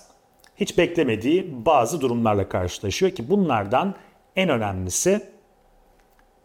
hiç 0.55 0.77
beklemediği 0.77 1.65
bazı 1.65 2.01
durumlarla 2.01 2.49
karşılaşıyor 2.49 3.11
ki 3.11 3.29
bunlardan 3.29 3.95
en 4.35 4.49
önemlisi 4.49 5.21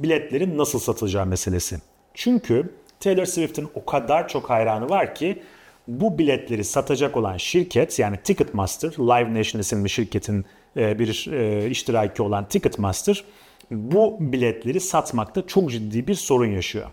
biletlerin 0.00 0.58
nasıl 0.58 0.78
satılacağı 0.78 1.26
meselesi. 1.26 1.76
Çünkü 2.14 2.74
Taylor 3.00 3.24
Swift'in 3.24 3.68
o 3.74 3.84
kadar 3.84 4.28
çok 4.28 4.50
hayranı 4.50 4.88
var 4.88 5.14
ki 5.14 5.42
bu 5.88 6.18
biletleri 6.18 6.64
satacak 6.64 7.16
olan 7.16 7.36
şirket 7.36 7.98
yani 7.98 8.16
Ticketmaster, 8.24 8.90
Live 8.90 9.34
Nation 9.38 9.60
isimli 9.60 9.90
şirketin 9.90 10.44
e, 10.76 10.98
bir 10.98 11.28
e, 11.32 11.70
iştiraki 11.70 12.22
olan 12.22 12.48
Ticketmaster 12.48 13.24
bu 13.70 14.16
biletleri 14.20 14.80
satmakta 14.80 15.46
çok 15.46 15.70
ciddi 15.70 16.06
bir 16.06 16.14
sorun 16.14 16.46
yaşıyor. 16.50 16.90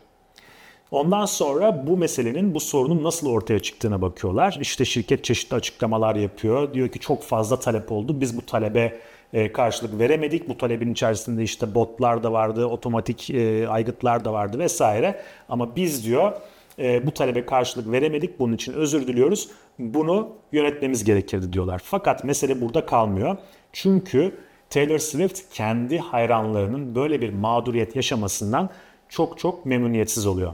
Ondan 0.92 1.26
sonra 1.26 1.88
bu 1.88 1.98
meselenin, 1.98 2.56
bu 2.56 2.60
sorunun 2.60 3.04
nasıl 3.04 3.30
ortaya 3.30 3.60
çıktığına 3.60 4.02
bakıyorlar. 4.02 4.58
İşte 4.62 4.86
şirket 4.86 5.24
çeşitli 5.24 5.56
açıklamalar 5.56 6.16
yapıyor. 6.16 6.74
Diyor 6.74 6.90
ki 6.90 7.00
çok 7.00 7.24
fazla 7.24 7.60
talep 7.60 7.92
oldu. 7.92 8.22
Biz 8.22 8.38
bu 8.38 8.46
talebe 8.46 9.00
e, 9.34 9.52
karşılık 9.52 10.00
veremedik. 10.00 10.50
Bu 10.50 10.58
talebin 10.58 10.92
içerisinde 10.92 11.44
işte 11.44 11.76
botlar 11.76 12.24
da 12.24 12.32
vardı, 12.32 12.66
otomatik 12.66 13.30
e, 13.30 13.68
aygıtlar 13.68 14.26
da 14.26 14.34
vardı 14.34 14.60
vesaire. 14.60 15.22
Ama 15.50 15.76
biz 15.76 16.06
diyor 16.06 16.32
e, 16.80 17.08
bu 17.08 17.12
talebe 17.12 17.46
karşılık 17.46 17.92
veremedik. 17.92 18.40
Bunun 18.40 18.54
için 18.54 18.74
özür 18.74 19.08
diliyoruz. 19.08 19.50
Bunu 19.80 20.30
yönetmemiz 20.52 21.04
gerekirdi 21.04 21.54
diyorlar. 21.54 21.82
Fakat 21.84 22.24
mesele 22.24 22.62
burada 22.62 22.86
kalmıyor. 22.86 23.38
Çünkü 23.74 24.36
Taylor 24.70 24.98
Swift 25.00 25.42
kendi 25.54 26.00
hayranlarının 26.00 26.96
böyle 26.96 27.22
bir 27.22 27.34
mağduriyet 27.34 27.96
yaşamasından 27.96 28.70
çok 29.10 29.40
çok 29.40 29.66
memnuniyetsiz 29.66 30.26
oluyor. 30.26 30.54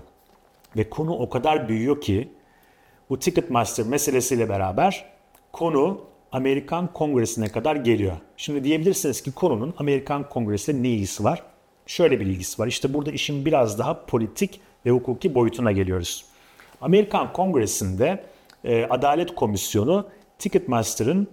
Ve 0.78 0.90
konu 0.90 1.14
o 1.14 1.30
kadar 1.30 1.70
büyüyor 1.70 2.02
ki 2.02 2.30
bu 3.10 3.20
Ticketmaster 3.20 3.86
meselesiyle 3.86 4.50
beraber 4.50 5.06
konu 5.52 6.02
Amerikan 6.32 6.94
Kongresi'ne 6.94 7.50
kadar 7.50 7.76
geliyor. 7.76 8.14
Şimdi 8.38 8.64
diyebilirsiniz 8.64 9.22
ki 9.22 9.32
konunun 9.32 9.74
Amerikan 9.78 10.30
Kongresi'yle 10.30 10.84
ne 10.84 10.90
ilgisi 10.90 11.24
var? 11.24 11.44
Şöyle 11.86 12.20
bir 12.20 12.26
ilgisi 12.26 12.62
var. 12.62 12.68
İşte 12.68 12.94
burada 12.94 13.12
işin 13.12 13.46
biraz 13.46 13.80
daha 13.80 14.06
politik 14.06 14.62
ve 14.86 14.92
hukuki 14.92 15.36
boyutuna 15.36 15.72
geliyoruz. 15.72 16.26
Amerikan 16.82 17.34
Kongresi'nde 17.34 18.24
e, 18.64 18.86
Adalet 18.86 19.36
Komisyonu 19.36 20.08
Ticketmaster'ın 20.40 21.28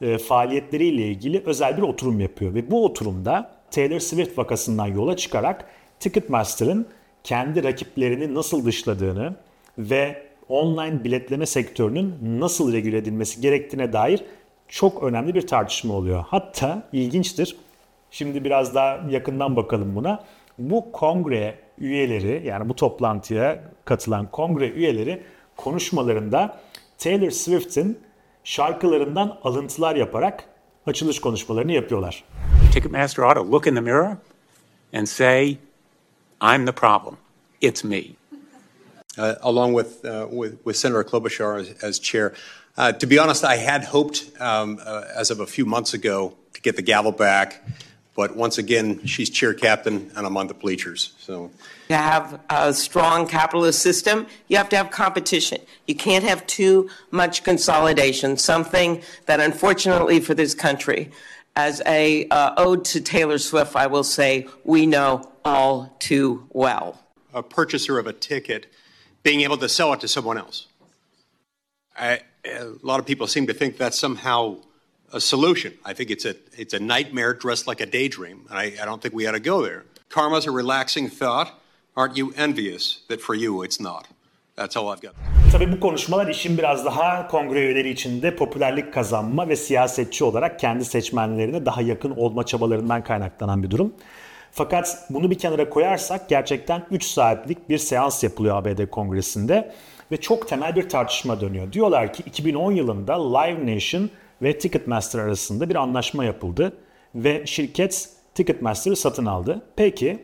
e, 0.00 0.18
faaliyetleriyle 0.18 1.06
ilgili 1.06 1.42
özel 1.46 1.76
bir 1.76 1.82
oturum 1.82 2.20
yapıyor. 2.20 2.54
Ve 2.54 2.70
bu 2.70 2.84
oturumda 2.84 3.50
Taylor 3.70 3.98
Swift 3.98 4.38
vakasından 4.38 4.86
yola 4.86 5.16
çıkarak 5.16 5.64
Ticketmaster'ın 6.00 6.86
kendi 7.24 7.64
rakiplerini 7.64 8.34
nasıl 8.34 8.66
dışladığını 8.66 9.34
ve 9.78 10.22
online 10.48 11.04
biletleme 11.04 11.46
sektörünün 11.46 12.14
nasıl 12.22 12.72
regüle 12.72 12.96
edilmesi 12.96 13.40
gerektiğine 13.40 13.92
dair 13.92 14.24
çok 14.68 15.02
önemli 15.02 15.34
bir 15.34 15.46
tartışma 15.46 15.94
oluyor. 15.94 16.24
Hatta 16.28 16.88
ilginçtir. 16.92 17.56
Şimdi 18.10 18.44
biraz 18.44 18.74
daha 18.74 19.00
yakından 19.10 19.56
bakalım 19.56 19.96
buna. 19.96 20.24
Bu 20.58 20.92
kongre 20.92 21.58
üyeleri 21.78 22.46
yani 22.46 22.68
bu 22.68 22.76
toplantıya 22.76 23.64
katılan 23.84 24.30
kongre 24.30 24.68
üyeleri 24.68 25.22
konuşmalarında 25.56 26.60
Taylor 26.98 27.30
Swift'in 27.30 27.98
şarkılarından 28.44 29.38
alıntılar 29.44 29.96
yaparak 29.96 30.44
açılış 30.86 31.20
konuşmalarını 31.20 31.72
yapıyorlar. 31.72 32.24
Ticketmaster 32.72 33.22
ought 33.22 33.36
to 33.36 33.52
look 33.52 33.66
in 33.66 33.74
the 33.74 33.80
mirror 33.80 34.16
and 34.92 35.06
say, 35.06 35.56
I'm 36.42 36.64
the 36.64 36.72
problem. 36.72 37.16
It's 37.60 37.84
me. 37.84 38.16
uh, 39.16 39.36
along 39.42 39.74
with, 39.74 40.04
uh, 40.04 40.26
with, 40.30 40.58
with 40.64 40.76
Senator 40.76 41.04
Klobuchar 41.04 41.60
as, 41.60 41.82
as 41.82 41.98
chair. 41.98 42.34
Uh, 42.76 42.92
to 42.92 43.06
be 43.06 43.18
honest, 43.18 43.44
I 43.44 43.56
had 43.56 43.84
hoped, 43.84 44.30
um, 44.40 44.80
uh, 44.84 45.04
as 45.14 45.30
of 45.30 45.40
a 45.40 45.46
few 45.46 45.64
months 45.64 45.94
ago, 45.94 46.34
to 46.54 46.60
get 46.60 46.76
the 46.76 46.82
gavel 46.82 47.12
back. 47.12 47.62
But 48.14 48.36
once 48.36 48.58
again, 48.58 49.06
she's 49.06 49.30
chair 49.30 49.54
captain, 49.54 50.10
and 50.16 50.26
I'm 50.26 50.36
on 50.36 50.46
the 50.48 50.54
bleachers. 50.54 51.14
So 51.18 51.50
To 51.88 51.96
have 51.96 52.40
a 52.50 52.74
strong 52.74 53.26
capitalist 53.26 53.80
system, 53.80 54.26
you 54.48 54.56
have 54.58 54.68
to 54.70 54.76
have 54.76 54.90
competition. 54.90 55.58
You 55.86 55.94
can't 55.94 56.24
have 56.24 56.46
too 56.46 56.90
much 57.10 57.42
consolidation, 57.44 58.36
something 58.36 59.02
that 59.26 59.40
unfortunately 59.40 60.20
for 60.20 60.34
this 60.34 60.54
country, 60.54 61.10
as 61.56 61.80
a 61.86 62.28
uh, 62.28 62.54
ode 62.56 62.84
to 62.86 63.00
Taylor 63.00 63.38
Swift, 63.38 63.76
I 63.76 63.86
will 63.86 64.04
say 64.04 64.46
we 64.64 64.86
know 64.86 65.31
all 65.44 65.96
too 65.98 66.46
well. 66.50 66.98
a 67.34 67.42
purchaser 67.42 67.98
of 67.98 68.06
a 68.06 68.12
ticket 68.12 68.66
being 69.22 69.40
able 69.42 69.56
to 69.56 69.68
sell 69.68 69.92
it 69.92 70.00
to 70.00 70.08
someone 70.08 70.38
else. 70.38 70.66
I, 71.96 72.20
a 72.44 72.72
lot 72.82 73.00
of 73.00 73.06
people 73.06 73.26
seem 73.26 73.46
to 73.46 73.54
think 73.54 73.76
that's 73.76 73.98
somehow 73.98 74.56
a 75.12 75.20
solution. 75.20 75.74
I 75.84 75.92
think 75.92 76.10
it's 76.10 76.24
a 76.24 76.34
it's 76.56 76.74
a 76.74 76.80
nightmare 76.80 77.34
dressed 77.34 77.66
like 77.66 77.80
a 77.80 77.86
daydream, 77.86 78.46
and 78.50 78.58
I, 78.58 78.72
I 78.82 78.84
don't 78.84 79.00
think 79.02 79.14
we 79.14 79.26
ought 79.26 79.32
to 79.32 79.40
go 79.40 79.62
there. 79.62 79.84
Karma's 80.08 80.46
a 80.46 80.50
relaxing 80.50 81.08
thought. 81.08 81.48
Aren't 81.94 82.16
you 82.16 82.32
envious 82.36 83.02
that 83.08 83.20
for 83.20 83.34
you 83.34 83.62
it's 83.62 83.78
not? 83.78 84.08
That's 84.56 84.76
all 84.76 84.88
I've 84.88 85.02
got. 85.02 85.14
Tabii 85.52 85.72
bu 85.72 85.80
konuşmalar 85.80 86.28
işin 86.28 86.58
biraz 86.58 86.84
daha 86.84 87.28
kongre 87.28 87.60
üyeleri 87.60 87.90
içinde 87.90 88.36
popülerlik 88.36 88.94
kazanma 88.94 89.48
ve 89.48 89.56
siyasetçi 89.56 90.24
olarak 90.24 90.60
kendi 90.60 90.84
seçmenlerine 90.84 91.66
daha 91.66 91.82
yakın 91.82 92.10
olma 92.10 92.46
çabalarından 92.46 93.04
kaynaklanan 93.04 93.62
bir 93.62 93.70
durum. 93.70 93.94
Fakat 94.52 95.06
bunu 95.10 95.30
bir 95.30 95.38
kenara 95.38 95.70
koyarsak 95.70 96.28
gerçekten 96.28 96.86
3 96.90 97.04
saatlik 97.04 97.68
bir 97.68 97.78
seans 97.78 98.22
yapılıyor 98.22 98.56
ABD 98.56 98.86
Kongresi'nde 98.90 99.72
ve 100.12 100.16
çok 100.16 100.48
temel 100.48 100.76
bir 100.76 100.88
tartışma 100.88 101.40
dönüyor. 101.40 101.72
Diyorlar 101.72 102.12
ki 102.12 102.22
2010 102.26 102.72
yılında 102.72 103.38
Live 103.38 103.74
Nation 103.74 104.10
ve 104.42 104.58
Ticketmaster 104.58 105.18
arasında 105.18 105.68
bir 105.68 105.74
anlaşma 105.74 106.24
yapıldı 106.24 106.76
ve 107.14 107.46
şirket 107.46 108.08
Ticketmaster'ı 108.34 108.96
satın 108.96 109.26
aldı. 109.26 109.62
Peki 109.76 110.18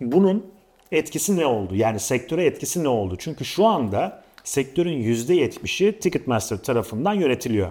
bunun 0.00 0.46
etkisi 0.92 1.36
ne 1.36 1.46
oldu? 1.46 1.74
Yani 1.76 2.00
sektöre 2.00 2.44
etkisi 2.44 2.84
ne 2.84 2.88
oldu? 2.88 3.16
Çünkü 3.18 3.44
şu 3.44 3.66
anda 3.66 4.22
sektörün 4.44 5.02
%70'i 5.02 5.98
Ticketmaster 5.98 6.56
tarafından 6.56 7.14
yönetiliyor. 7.14 7.70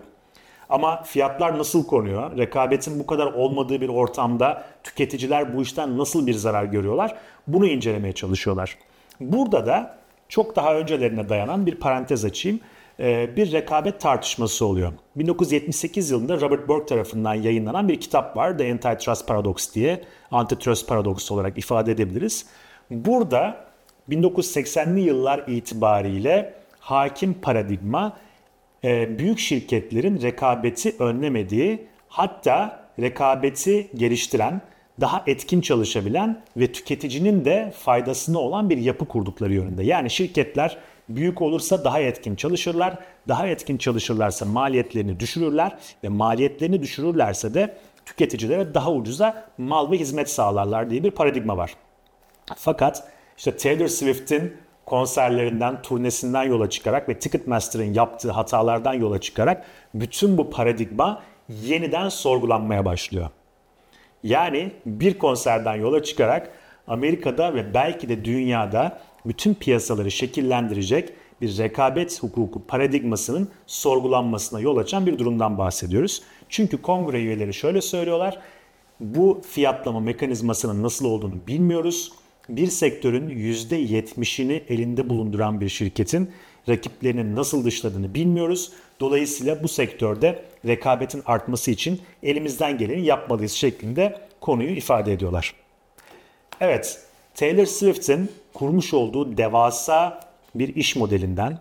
Ama 0.69 1.03
fiyatlar 1.03 1.57
nasıl 1.57 1.87
konuyor? 1.87 2.37
Rekabetin 2.37 2.99
bu 2.99 3.07
kadar 3.07 3.25
olmadığı 3.25 3.81
bir 3.81 3.89
ortamda 3.89 4.63
tüketiciler 4.83 5.57
bu 5.57 5.61
işten 5.61 5.97
nasıl 5.97 6.27
bir 6.27 6.33
zarar 6.33 6.63
görüyorlar? 6.63 7.15
Bunu 7.47 7.67
incelemeye 7.67 8.13
çalışıyorlar. 8.13 8.77
Burada 9.19 9.65
da 9.65 9.97
çok 10.29 10.55
daha 10.55 10.75
öncelerine 10.75 11.29
dayanan 11.29 11.65
bir 11.65 11.75
parantez 11.75 12.25
açayım. 12.25 12.59
Ee, 12.99 13.35
Bir 13.35 13.51
rekabet 13.51 14.01
tartışması 14.01 14.65
oluyor. 14.65 14.93
1978 15.15 16.11
yılında 16.11 16.41
Robert 16.41 16.67
Burke 16.67 16.85
tarafından 16.85 17.33
yayınlanan 17.33 17.87
bir 17.87 17.99
kitap 17.99 18.37
var. 18.37 18.57
The 18.57 18.71
Antitrust 18.71 19.27
Paradox 19.27 19.75
diye. 19.75 20.03
Antitrust 20.31 20.87
Paradox 20.87 21.31
olarak 21.31 21.57
ifade 21.57 21.91
edebiliriz. 21.91 22.45
Burada 22.91 23.65
1980'li 24.09 24.99
yıllar 24.99 25.43
itibariyle 25.47 26.53
hakim 26.79 27.33
paradigma 27.33 28.17
e, 28.83 29.19
büyük 29.19 29.39
şirketlerin 29.39 30.21
rekabeti 30.21 30.95
önlemediği 30.99 31.87
hatta 32.07 32.87
rekabeti 32.99 33.87
geliştiren, 33.95 34.61
daha 35.01 35.23
etkin 35.27 35.61
çalışabilen 35.61 36.41
ve 36.57 36.71
tüketicinin 36.71 37.45
de 37.45 37.73
faydasına 37.77 38.39
olan 38.39 38.69
bir 38.69 38.77
yapı 38.77 39.05
kurdukları 39.05 39.53
yönünde. 39.53 39.83
Yani 39.83 40.09
şirketler 40.09 40.77
büyük 41.09 41.41
olursa 41.41 41.83
daha 41.83 41.99
etkin 41.99 42.35
çalışırlar, 42.35 42.97
daha 43.27 43.47
etkin 43.47 43.77
çalışırlarsa 43.77 44.45
maliyetlerini 44.45 45.19
düşürürler 45.19 45.77
ve 46.03 46.09
maliyetlerini 46.09 46.81
düşürürlerse 46.81 47.53
de 47.53 47.77
tüketicilere 48.05 48.73
daha 48.73 48.91
ucuza 48.91 49.49
mal 49.57 49.91
ve 49.91 49.97
hizmet 49.97 50.29
sağlarlar 50.29 50.89
diye 50.89 51.03
bir 51.03 51.11
paradigma 51.11 51.57
var. 51.57 51.75
Fakat 52.55 53.03
işte 53.37 53.57
Taylor 53.57 53.87
Swift'in 53.87 54.53
konserlerinden, 54.87 55.81
turnesinden 55.81 56.43
yola 56.43 56.69
çıkarak 56.69 57.09
ve 57.09 57.19
Ticketmaster'ın 57.19 57.93
yaptığı 57.93 58.31
hatalardan 58.31 58.93
yola 58.93 59.21
çıkarak 59.21 59.65
bütün 59.93 60.37
bu 60.37 60.49
paradigma 60.49 61.21
yeniden 61.49 62.09
sorgulanmaya 62.09 62.85
başlıyor. 62.85 63.29
Yani 64.23 64.71
bir 64.85 65.17
konserden 65.17 65.75
yola 65.75 66.03
çıkarak 66.03 66.51
Amerika'da 66.87 67.53
ve 67.53 67.73
belki 67.73 68.09
de 68.09 68.25
dünyada 68.25 68.99
bütün 69.25 69.53
piyasaları 69.53 70.11
şekillendirecek 70.11 71.13
bir 71.41 71.57
rekabet 71.57 72.23
hukuku 72.23 72.67
paradigmasının 72.67 73.49
sorgulanmasına 73.67 74.59
yol 74.59 74.77
açan 74.77 75.05
bir 75.05 75.17
durumdan 75.17 75.57
bahsediyoruz. 75.57 76.23
Çünkü 76.49 76.81
kongre 76.81 77.19
üyeleri 77.19 77.53
şöyle 77.53 77.81
söylüyorlar. 77.81 78.39
Bu 78.99 79.41
fiyatlama 79.49 79.99
mekanizmasının 79.99 80.83
nasıl 80.83 81.05
olduğunu 81.05 81.35
bilmiyoruz. 81.47 82.11
Bir 82.49 82.67
sektörün 82.67 83.29
%70'ini 83.29 84.61
elinde 84.69 85.09
bulunduran 85.09 85.61
bir 85.61 85.69
şirketin 85.69 86.31
rakiplerinin 86.69 87.35
nasıl 87.35 87.65
dışladığını 87.65 88.13
bilmiyoruz. 88.13 88.71
Dolayısıyla 88.99 89.63
bu 89.63 89.67
sektörde 89.67 90.43
rekabetin 90.65 91.23
artması 91.25 91.71
için 91.71 92.01
elimizden 92.23 92.77
geleni 92.77 93.05
yapmalıyız 93.05 93.51
şeklinde 93.51 94.21
konuyu 94.41 94.69
ifade 94.69 95.13
ediyorlar. 95.13 95.53
Evet, 96.61 97.01
Taylor 97.35 97.65
Swift'in 97.65 98.31
kurmuş 98.53 98.93
olduğu 98.93 99.37
devasa 99.37 100.19
bir 100.55 100.75
iş 100.75 100.95
modelinden, 100.95 101.59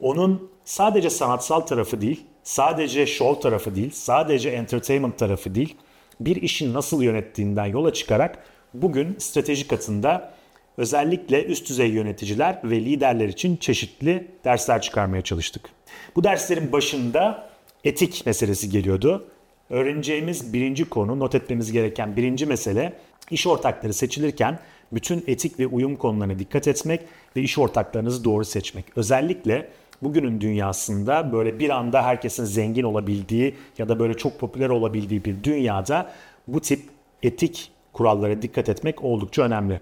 onun 0.00 0.50
sadece 0.64 1.10
sanatsal 1.10 1.60
tarafı 1.60 2.00
değil, 2.00 2.24
sadece 2.42 3.06
show 3.06 3.40
tarafı 3.40 3.74
değil, 3.74 3.90
sadece 3.94 4.50
entertainment 4.50 5.18
tarafı 5.18 5.54
değil, 5.54 5.76
bir 6.20 6.36
işin 6.36 6.74
nasıl 6.74 7.02
yönettiğinden 7.02 7.66
yola 7.66 7.92
çıkarak 7.92 8.44
bugün 8.74 9.16
strateji 9.18 9.68
katında 9.68 10.34
özellikle 10.76 11.44
üst 11.44 11.68
düzey 11.68 11.90
yöneticiler 11.90 12.58
ve 12.64 12.80
liderler 12.80 13.28
için 13.28 13.56
çeşitli 13.56 14.28
dersler 14.44 14.82
çıkarmaya 14.82 15.22
çalıştık. 15.22 15.68
Bu 16.16 16.24
derslerin 16.24 16.72
başında 16.72 17.48
etik 17.84 18.26
meselesi 18.26 18.70
geliyordu. 18.70 19.28
Öğreneceğimiz 19.70 20.52
birinci 20.52 20.84
konu, 20.84 21.18
not 21.18 21.34
etmemiz 21.34 21.72
gereken 21.72 22.16
birinci 22.16 22.46
mesele 22.46 22.92
iş 23.30 23.46
ortakları 23.46 23.92
seçilirken 23.92 24.58
bütün 24.92 25.24
etik 25.26 25.58
ve 25.58 25.66
uyum 25.66 25.96
konularına 25.96 26.38
dikkat 26.38 26.68
etmek 26.68 27.00
ve 27.36 27.40
iş 27.40 27.58
ortaklarınızı 27.58 28.24
doğru 28.24 28.44
seçmek. 28.44 28.84
Özellikle 28.96 29.68
bugünün 30.02 30.40
dünyasında 30.40 31.32
böyle 31.32 31.58
bir 31.58 31.70
anda 31.70 32.04
herkesin 32.04 32.44
zengin 32.44 32.82
olabildiği 32.82 33.54
ya 33.78 33.88
da 33.88 33.98
böyle 33.98 34.14
çok 34.14 34.38
popüler 34.38 34.68
olabildiği 34.68 35.24
bir 35.24 35.44
dünyada 35.44 36.12
bu 36.48 36.60
tip 36.60 36.80
etik 37.22 37.70
kurallara 37.92 38.42
dikkat 38.42 38.68
etmek 38.68 39.04
oldukça 39.04 39.42
önemli. 39.42 39.80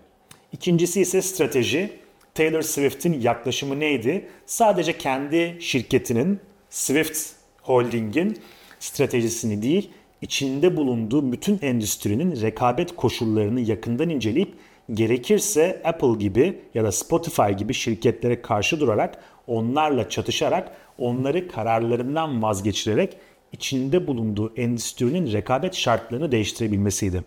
İkincisi 0.53 1.01
ise 1.01 1.23
strateji. 1.23 2.01
Taylor 2.35 2.63
Swift'in 2.63 3.21
yaklaşımı 3.21 3.81
neydi? 3.81 4.29
Sadece 4.47 4.99
kendi 4.99 5.57
şirketinin 5.61 6.41
Swift 6.71 7.29
Holding'in 7.63 8.39
stratejisini 8.81 9.63
değil, 9.63 9.91
içinde 10.23 10.77
bulunduğu 10.77 11.33
bütün 11.33 11.59
endüstrinin 11.63 12.41
rekabet 12.41 12.97
koşullarını 12.97 13.61
yakından 13.61 14.11
inceleyip 14.11 14.55
gerekirse 14.95 15.83
Apple 15.85 16.19
gibi 16.19 16.59
ya 16.75 16.85
da 16.85 16.93
Spotify 16.93 17.53
gibi 17.59 17.75
şirketlere 17.75 18.43
karşı 18.43 18.81
durarak 18.81 19.19
onlarla 19.47 20.09
çatışarak 20.09 20.73
onları 20.99 21.49
kararlarından 21.49 22.43
vazgeçirerek 22.43 23.17
içinde 23.53 24.07
bulunduğu 24.07 24.53
endüstrinin 24.57 25.33
rekabet 25.33 25.75
şartlarını 25.75 26.33
değiştirebilmesiydi. 26.33 27.25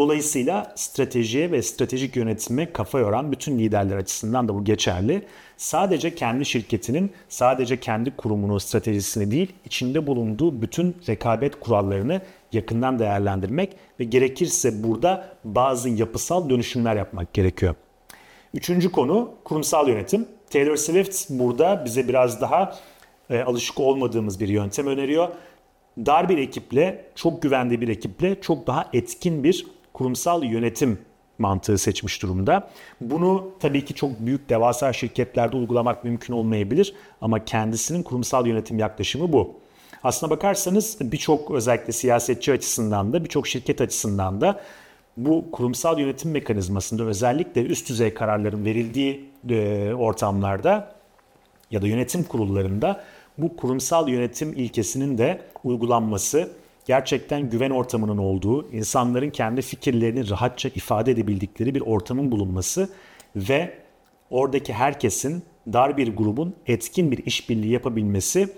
Dolayısıyla 0.00 0.72
stratejiye 0.76 1.52
ve 1.52 1.62
stratejik 1.62 2.16
yönetime 2.16 2.72
kafa 2.72 2.98
yoran 2.98 3.32
bütün 3.32 3.58
liderler 3.58 3.96
açısından 3.96 4.48
da 4.48 4.54
bu 4.54 4.64
geçerli. 4.64 5.22
Sadece 5.56 6.14
kendi 6.14 6.44
şirketinin, 6.46 7.12
sadece 7.28 7.80
kendi 7.80 8.16
kurumunun 8.16 8.58
stratejisini 8.58 9.30
değil, 9.30 9.52
içinde 9.64 10.06
bulunduğu 10.06 10.62
bütün 10.62 10.96
rekabet 11.08 11.60
kurallarını 11.60 12.20
yakından 12.52 12.98
değerlendirmek 12.98 13.76
ve 14.00 14.04
gerekirse 14.04 14.82
burada 14.82 15.28
bazı 15.44 15.88
yapısal 15.88 16.50
dönüşümler 16.50 16.96
yapmak 16.96 17.34
gerekiyor. 17.34 17.74
Üçüncü 18.54 18.92
konu 18.92 19.30
kurumsal 19.44 19.88
yönetim. 19.88 20.28
Taylor 20.50 20.76
Swift 20.76 21.30
burada 21.30 21.84
bize 21.84 22.08
biraz 22.08 22.40
daha 22.40 22.76
e, 23.30 23.40
alışık 23.40 23.80
olmadığımız 23.80 24.40
bir 24.40 24.48
yöntem 24.48 24.86
öneriyor. 24.86 25.28
Dar 25.98 26.28
bir 26.28 26.38
ekiple, 26.38 27.04
çok 27.14 27.42
güvenli 27.42 27.80
bir 27.80 27.88
ekiple 27.88 28.40
çok 28.40 28.66
daha 28.66 28.88
etkin 28.92 29.44
bir 29.44 29.79
kurumsal 29.92 30.44
yönetim 30.44 30.98
mantığı 31.38 31.78
seçmiş 31.78 32.22
durumda. 32.22 32.70
Bunu 33.00 33.50
tabii 33.60 33.84
ki 33.84 33.94
çok 33.94 34.20
büyük 34.20 34.48
devasa 34.48 34.92
şirketlerde 34.92 35.56
uygulamak 35.56 36.04
mümkün 36.04 36.34
olmayabilir 36.34 36.94
ama 37.20 37.44
kendisinin 37.44 38.02
kurumsal 38.02 38.46
yönetim 38.46 38.78
yaklaşımı 38.78 39.32
bu. 39.32 39.54
Aslına 40.04 40.30
bakarsanız 40.30 40.96
birçok 41.00 41.50
özellikle 41.50 41.92
siyasetçi 41.92 42.52
açısından 42.52 43.12
da 43.12 43.24
birçok 43.24 43.48
şirket 43.48 43.80
açısından 43.80 44.40
da 44.40 44.60
bu 45.16 45.50
kurumsal 45.52 45.98
yönetim 45.98 46.30
mekanizmasında 46.30 47.02
özellikle 47.02 47.62
üst 47.62 47.88
düzey 47.88 48.14
kararların 48.14 48.64
verildiği 48.64 49.30
e, 49.50 49.92
ortamlarda 49.94 50.94
ya 51.70 51.82
da 51.82 51.86
yönetim 51.86 52.24
kurullarında 52.24 53.04
bu 53.38 53.56
kurumsal 53.56 54.08
yönetim 54.08 54.52
ilkesinin 54.52 55.18
de 55.18 55.42
uygulanması 55.64 56.50
gerçekten 56.90 57.50
güven 57.50 57.70
ortamının 57.70 58.18
olduğu, 58.18 58.72
insanların 58.72 59.30
kendi 59.30 59.62
fikirlerini 59.62 60.30
rahatça 60.30 60.68
ifade 60.68 61.10
edebildikleri 61.10 61.74
bir 61.74 61.80
ortamın 61.80 62.32
bulunması 62.32 62.88
ve 63.36 63.74
oradaki 64.30 64.72
herkesin 64.72 65.42
dar 65.72 65.96
bir 65.96 66.16
grubun 66.16 66.54
etkin 66.66 67.10
bir 67.10 67.26
işbirliği 67.26 67.72
yapabilmesi 67.72 68.48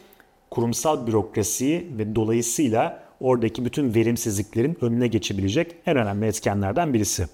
kurumsal 0.51 1.07
bürokrasiyi 1.07 1.87
ve 1.99 2.15
dolayısıyla 2.17 3.03
oradaki 3.21 3.65
bütün 3.65 3.95
verimsizliklerin 3.95 4.79
önüne 4.81 5.07
geçebilecek 5.07 5.75
en 5.87 5.97
önemli 5.97 6.27
etkenlerden 6.27 6.95
birisi. 6.95 7.27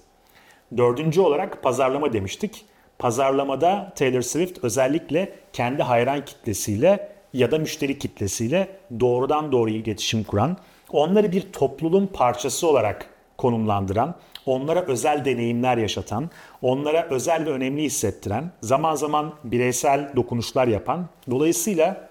Dördüncü 0.77 1.21
olarak 1.21 1.63
pazarlama 1.63 2.13
demiştik. 2.13 2.65
Pazarlamada 2.97 3.93
Taylor 3.95 4.21
Swift 4.21 4.63
özellikle 4.63 5.35
kendi 5.53 5.83
hayran 5.83 6.25
kitlesiyle 6.25 7.11
ya 7.33 7.51
da 7.51 7.57
müşteri 7.57 7.99
kitlesiyle 7.99 8.67
doğrudan 8.99 9.51
doğruya 9.51 9.77
iletişim 9.77 10.23
kuran, 10.23 10.57
onları 10.91 11.31
bir 11.31 11.51
topluluğun 11.51 12.07
parçası 12.07 12.67
olarak 12.67 13.09
konumlandıran, 13.37 14.15
onlara 14.45 14.81
özel 14.81 15.25
deneyimler 15.25 15.77
yaşatan, 15.77 16.29
onlara 16.61 17.07
özel 17.09 17.45
ve 17.45 17.49
önemli 17.49 17.83
hissettiren, 17.83 18.51
zaman 18.61 18.95
zaman 18.95 19.33
bireysel 19.43 20.09
dokunuşlar 20.15 20.67
yapan, 20.67 21.07
dolayısıyla 21.31 22.09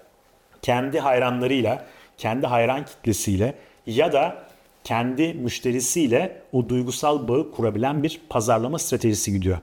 kendi 0.61 0.99
hayranlarıyla, 0.99 1.85
kendi 2.17 2.47
hayran 2.47 2.85
kitlesiyle 2.85 3.55
ya 3.85 4.13
da 4.13 4.43
kendi 4.83 5.33
müşterisiyle 5.33 6.41
o 6.53 6.69
duygusal 6.69 7.27
bağı 7.27 7.51
kurabilen 7.51 8.03
bir 8.03 8.21
pazarlama 8.29 8.79
stratejisi 8.79 9.31
gidiyor. 9.33 9.57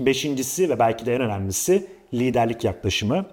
Beşincisi 0.00 0.68
ve 0.70 0.78
belki 0.78 1.06
de 1.06 1.14
en 1.14 1.20
önemlisi 1.20 1.86
liderlik 2.14 2.64
yaklaşımı. 2.64 3.26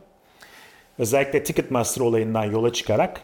Özellikle 0.98 1.44
Ticketmaster 1.44 2.02
olayından 2.02 2.44
yola 2.44 2.74
çıkarak 2.74 3.22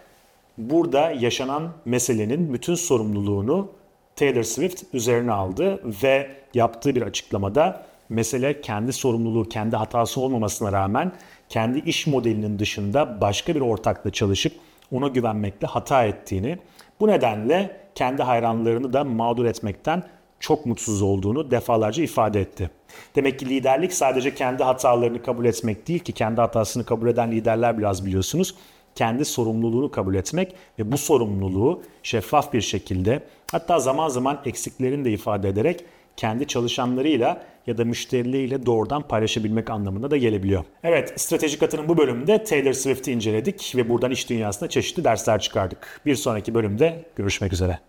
burada 0.57 1.11
yaşanan 1.11 1.71
meselenin 1.85 2.53
bütün 2.53 2.75
sorumluluğunu 2.75 3.71
Taylor 4.15 4.43
Swift 4.43 4.83
üzerine 4.93 5.31
aldı 5.31 5.81
ve 6.03 6.31
yaptığı 6.53 6.95
bir 6.95 7.01
açıklamada 7.01 7.85
mesele 8.09 8.61
kendi 8.61 8.93
sorumluluğu, 8.93 9.49
kendi 9.49 9.75
hatası 9.75 10.21
olmamasına 10.21 10.71
rağmen 10.71 11.11
kendi 11.49 11.79
iş 11.79 12.07
modelinin 12.07 12.59
dışında 12.59 13.21
başka 13.21 13.55
bir 13.55 13.61
ortakla 13.61 14.11
çalışıp 14.11 14.53
ona 14.91 15.07
güvenmekle 15.07 15.67
hata 15.67 16.05
ettiğini, 16.05 16.57
bu 16.99 17.07
nedenle 17.07 17.77
kendi 17.95 18.23
hayranlarını 18.23 18.93
da 18.93 19.03
mağdur 19.03 19.45
etmekten 19.45 20.03
çok 20.39 20.65
mutsuz 20.65 21.01
olduğunu 21.01 21.51
defalarca 21.51 22.03
ifade 22.03 22.41
etti. 22.41 22.69
Demek 23.15 23.39
ki 23.39 23.49
liderlik 23.49 23.93
sadece 23.93 24.35
kendi 24.35 24.63
hatalarını 24.63 25.23
kabul 25.23 25.45
etmek 25.45 25.87
değil 25.87 25.99
ki 25.99 26.11
kendi 26.11 26.41
hatasını 26.41 26.85
kabul 26.85 27.07
eden 27.07 27.31
liderler 27.31 27.77
biraz 27.77 28.05
biliyorsunuz. 28.05 28.55
Kendi 28.95 29.25
sorumluluğunu 29.25 29.91
kabul 29.91 30.15
etmek 30.15 30.55
ve 30.79 30.91
bu 30.91 30.97
sorumluluğu 30.97 31.81
şeffaf 32.03 32.53
bir 32.53 32.61
şekilde 32.61 33.23
hatta 33.51 33.79
zaman 33.79 34.09
zaman 34.09 34.41
eksiklerini 34.45 35.05
de 35.05 35.11
ifade 35.11 35.49
ederek 35.49 35.85
kendi 36.17 36.47
çalışanlarıyla 36.47 37.41
ya 37.67 37.77
da 37.77 37.85
müşterileriyle 37.85 38.65
doğrudan 38.65 39.01
paylaşabilmek 39.01 39.69
anlamında 39.69 40.11
da 40.11 40.17
gelebiliyor. 40.17 40.63
Evet, 40.83 41.21
stratejik 41.21 41.63
atının 41.63 41.87
bu 41.87 41.97
bölümünde 41.97 42.43
Taylor 42.43 42.73
Swift'i 42.73 43.11
inceledik 43.11 43.73
ve 43.75 43.89
buradan 43.89 44.11
iş 44.11 44.29
dünyasında 44.29 44.69
çeşitli 44.69 45.03
dersler 45.03 45.39
çıkardık. 45.39 46.01
Bir 46.05 46.15
sonraki 46.15 46.53
bölümde 46.53 47.05
görüşmek 47.15 47.53
üzere. 47.53 47.79